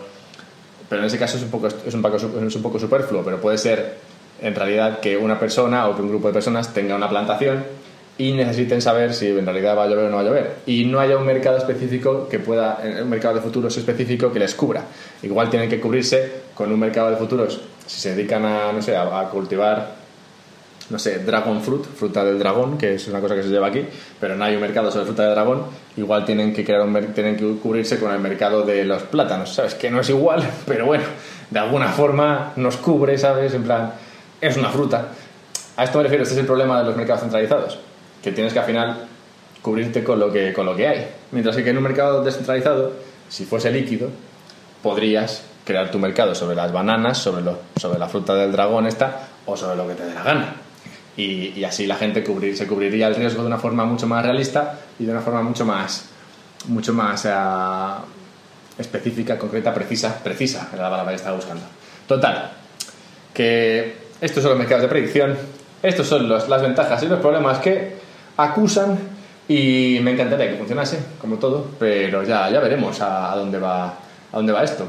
pero 0.88 1.02
en 1.02 1.06
ese 1.06 1.18
caso 1.18 1.36
es 1.36 1.42
un, 1.42 1.50
poco, 1.50 1.66
es, 1.66 1.94
un 1.94 2.00
poco, 2.00 2.16
es 2.16 2.56
un 2.56 2.62
poco 2.62 2.78
superfluo, 2.78 3.22
pero 3.22 3.40
puede 3.40 3.58
ser 3.58 3.98
en 4.40 4.54
realidad 4.54 5.00
que 5.00 5.18
una 5.18 5.38
persona 5.38 5.86
o 5.88 5.94
que 5.94 6.02
un 6.02 6.08
grupo 6.08 6.28
de 6.28 6.32
personas 6.32 6.72
tenga 6.72 6.96
una 6.96 7.10
plantación 7.10 7.62
y 8.16 8.32
necesiten 8.32 8.80
saber 8.80 9.12
si 9.12 9.28
en 9.28 9.44
realidad 9.44 9.76
va 9.76 9.84
a 9.84 9.88
llover 9.88 10.06
o 10.06 10.10
no 10.10 10.16
va 10.16 10.22
a 10.22 10.24
llover. 10.24 10.54
Y 10.66 10.84
no 10.84 11.00
haya 11.00 11.16
un 11.16 11.26
mercado 11.26 11.56
específico 11.56 12.28
que 12.28 12.38
pueda, 12.38 12.80
un 13.02 13.10
mercado 13.10 13.34
de 13.34 13.40
futuros 13.40 13.76
específico 13.76 14.32
que 14.32 14.38
les 14.38 14.54
cubra. 14.54 14.84
Igual 15.22 15.50
tienen 15.50 15.68
que 15.68 15.80
cubrirse 15.80 16.44
con 16.54 16.72
un 16.72 16.78
mercado 16.78 17.10
de 17.10 17.16
futuros 17.16 17.60
si 17.86 18.00
se 18.00 18.14
dedican 18.14 18.44
a, 18.44 18.72
no 18.72 18.80
sé, 18.80 18.96
a 18.96 19.28
cultivar 19.30 20.04
no 20.90 20.98
sé, 20.98 21.20
dragon 21.20 21.62
fruit, 21.62 21.84
fruta 21.84 22.24
del 22.24 22.38
dragón, 22.38 22.76
que 22.76 22.94
es 22.94 23.08
una 23.08 23.20
cosa 23.20 23.34
que 23.34 23.42
se 23.42 23.48
lleva 23.48 23.68
aquí, 23.68 23.86
pero 24.20 24.36
no 24.36 24.44
hay 24.44 24.54
un 24.54 24.60
mercado 24.60 24.90
sobre 24.90 25.06
fruta 25.06 25.24
de 25.24 25.30
dragón, 25.30 25.62
igual 25.96 26.24
tienen 26.24 26.52
que 26.52 26.64
crear 26.64 26.82
un 26.82 26.94
tienen 27.14 27.36
que 27.36 27.56
cubrirse 27.56 27.98
con 27.98 28.12
el 28.12 28.20
mercado 28.20 28.62
de 28.62 28.84
los 28.84 29.02
plátanos, 29.04 29.54
¿sabes? 29.54 29.74
Que 29.74 29.90
no 29.90 30.00
es 30.00 30.10
igual, 30.10 30.42
pero 30.66 30.86
bueno, 30.86 31.04
de 31.50 31.58
alguna 31.58 31.88
forma 31.88 32.52
nos 32.56 32.76
cubre, 32.76 33.16
¿sabes? 33.16 33.54
En 33.54 33.62
plan, 33.62 33.92
es 34.40 34.56
una 34.56 34.68
fruta. 34.68 35.08
A 35.76 35.84
esto 35.84 35.98
me 35.98 36.04
refiero, 36.04 36.22
este 36.22 36.34
es 36.34 36.40
el 36.40 36.46
problema 36.46 36.78
de 36.80 36.84
los 36.84 36.96
mercados 36.96 37.22
centralizados, 37.22 37.78
que 38.24 38.32
tienes 38.32 38.52
que 38.52 38.58
al 38.58 38.64
final 38.64 39.06
cubrirte 39.62 40.02
con 40.02 40.18
lo 40.18 40.32
que, 40.32 40.52
con 40.52 40.66
lo 40.66 40.74
que 40.74 40.88
hay. 40.88 41.08
Mientras 41.30 41.56
que 41.56 41.68
en 41.68 41.76
un 41.76 41.82
mercado 41.84 42.24
descentralizado, 42.24 42.92
si 43.28 43.44
fuese 43.44 43.70
líquido, 43.70 44.08
podrías 44.82 45.44
crear 45.64 45.90
tu 45.90 45.98
mercado 45.98 46.34
sobre 46.34 46.56
las 46.56 46.72
bananas, 46.72 47.18
sobre, 47.18 47.42
lo, 47.42 47.58
sobre 47.80 47.98
la 47.98 48.08
fruta 48.08 48.34
del 48.34 48.50
dragón 48.50 48.86
esta, 48.86 49.28
o 49.46 49.56
sobre 49.56 49.76
lo 49.76 49.86
que 49.86 49.94
te 49.94 50.04
dé 50.04 50.14
la 50.14 50.22
gana 50.22 50.54
y, 51.16 51.62
así 51.64 51.86
la 51.86 51.96
gente 51.96 52.24
cubrir, 52.24 52.56
se 52.56 52.66
cubriría 52.66 53.06
el 53.06 53.14
riesgo 53.14 53.42
de 53.42 53.46
una 53.46 53.58
forma 53.58 53.84
mucho 53.84 54.06
más 54.06 54.24
realista 54.24 54.80
y 54.98 55.04
de 55.04 55.12
una 55.12 55.20
forma 55.20 55.42
mucho 55.42 55.64
más, 55.64 56.06
mucho 56.66 56.92
más 56.92 57.24
eh, 57.24 57.30
específica, 58.78 59.38
concreta, 59.38 59.72
precisa, 59.72 60.18
precisa, 60.22 60.68
era 60.72 60.84
la 60.84 60.90
palabra 60.90 61.12
que 61.12 61.16
estaba 61.16 61.36
buscando. 61.36 61.62
Total, 62.08 62.52
que 63.32 63.96
estos 64.20 64.42
son 64.42 64.50
los 64.52 64.58
mercados 64.58 64.82
de 64.82 64.88
predicción, 64.88 65.36
estos 65.82 66.06
son 66.06 66.28
los, 66.28 66.48
las 66.48 66.62
ventajas 66.62 67.02
y 67.02 67.06
los 67.06 67.20
problemas 67.20 67.58
que 67.58 67.96
acusan 68.36 68.98
y 69.48 69.98
me 70.02 70.12
encantaría 70.12 70.50
que 70.50 70.56
funcionase, 70.56 70.98
como 71.20 71.36
todo, 71.36 71.66
pero 71.78 72.22
ya, 72.22 72.50
ya 72.50 72.60
veremos 72.60 73.00
a, 73.00 73.34
dónde 73.36 73.58
va, 73.58 73.86
a 73.86 74.36
dónde 74.36 74.52
va 74.52 74.64
esto. 74.64 74.86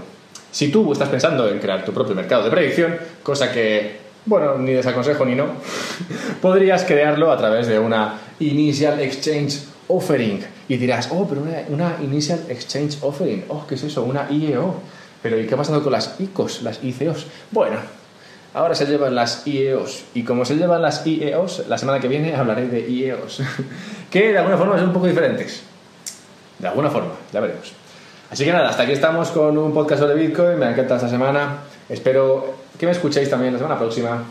Si 0.51 0.69
tú 0.69 0.93
estás 0.93 1.09
pensando 1.09 1.49
en 1.49 1.59
crear 1.59 1.83
tu 1.83 1.91
propio 1.91 2.15
mercado 2.15 2.43
de 2.43 2.51
predicción, 2.51 2.95
cosa 3.21 3.51
que, 3.51 3.97
bueno, 4.25 4.57
ni 4.57 4.71
desaconsejo 4.71 5.25
ni 5.25 5.35
no, 5.35 5.47
podrías 6.41 6.85
crearlo 6.85 7.31
a 7.31 7.37
través 7.37 7.67
de 7.67 7.77
una 7.77 8.19
Initial 8.39 8.99
Exchange 9.01 9.59
Offering. 9.87 10.45
Y 10.67 10.77
dirás, 10.77 11.09
oh, 11.11 11.27
pero 11.27 11.41
una, 11.41 11.63
una 11.69 11.97
Initial 12.01 12.39
Exchange 12.49 12.97
Offering, 13.01 13.45
oh, 13.49 13.67
¿qué 13.67 13.75
es 13.75 13.83
eso? 13.83 14.03
Una 14.03 14.31
IEO. 14.31 14.75
Pero 15.21 15.39
¿y 15.39 15.47
qué 15.47 15.55
ha 15.55 15.57
pasado 15.57 15.83
con 15.83 15.91
las 15.91 16.19
ICOs, 16.19 16.61
las 16.61 16.83
ICOs? 16.83 17.27
Bueno, 17.51 17.77
Ahora 18.55 18.73
se 18.73 18.85
llevan 18.85 19.13
las 19.13 19.45
IEOs. 19.45 20.05
Y 20.13 20.23
como 20.23 20.45
se 20.45 20.55
llevan 20.55 20.81
las 20.81 21.05
IEOs, 21.05 21.67
la 21.67 21.77
semana 21.77 21.99
que 21.99 22.07
viene 22.07 22.33
hablaré 22.33 22.69
de 22.69 22.89
IEOs. 22.89 23.41
que 24.09 24.31
de 24.31 24.37
alguna 24.37 24.57
forma 24.57 24.77
son 24.77 24.87
un 24.87 24.93
poco 24.93 25.07
diferentes. 25.07 25.61
De 26.57 26.69
alguna 26.69 26.89
forma, 26.89 27.11
ya 27.33 27.41
veremos. 27.41 27.73
Así 28.31 28.45
que 28.45 28.53
nada, 28.53 28.69
hasta 28.69 28.83
aquí 28.83 28.93
estamos 28.93 29.29
con 29.31 29.57
un 29.57 29.73
podcast 29.73 30.03
sobre 30.03 30.15
Bitcoin. 30.15 30.57
Me 30.57 30.69
encanta 30.69 30.95
esta 30.95 31.09
semana. 31.09 31.57
Espero 31.89 32.55
que 32.79 32.85
me 32.85 32.93
escuchéis 32.93 33.29
también 33.29 33.51
la 33.51 33.59
semana 33.59 33.77
próxima. 33.77 34.23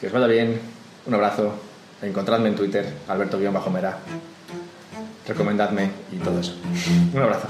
Que 0.00 0.06
os 0.06 0.12
vaya 0.12 0.28
bien. 0.28 0.60
Un 1.06 1.14
abrazo. 1.14 1.52
Encontradme 2.00 2.50
en 2.50 2.54
Twitter, 2.54 2.86
Alberto-Mera. 3.08 3.98
Recomendadme 5.26 5.90
y 6.12 6.16
todo 6.18 6.38
eso. 6.38 6.54
Un 7.12 7.22
abrazo. 7.22 7.48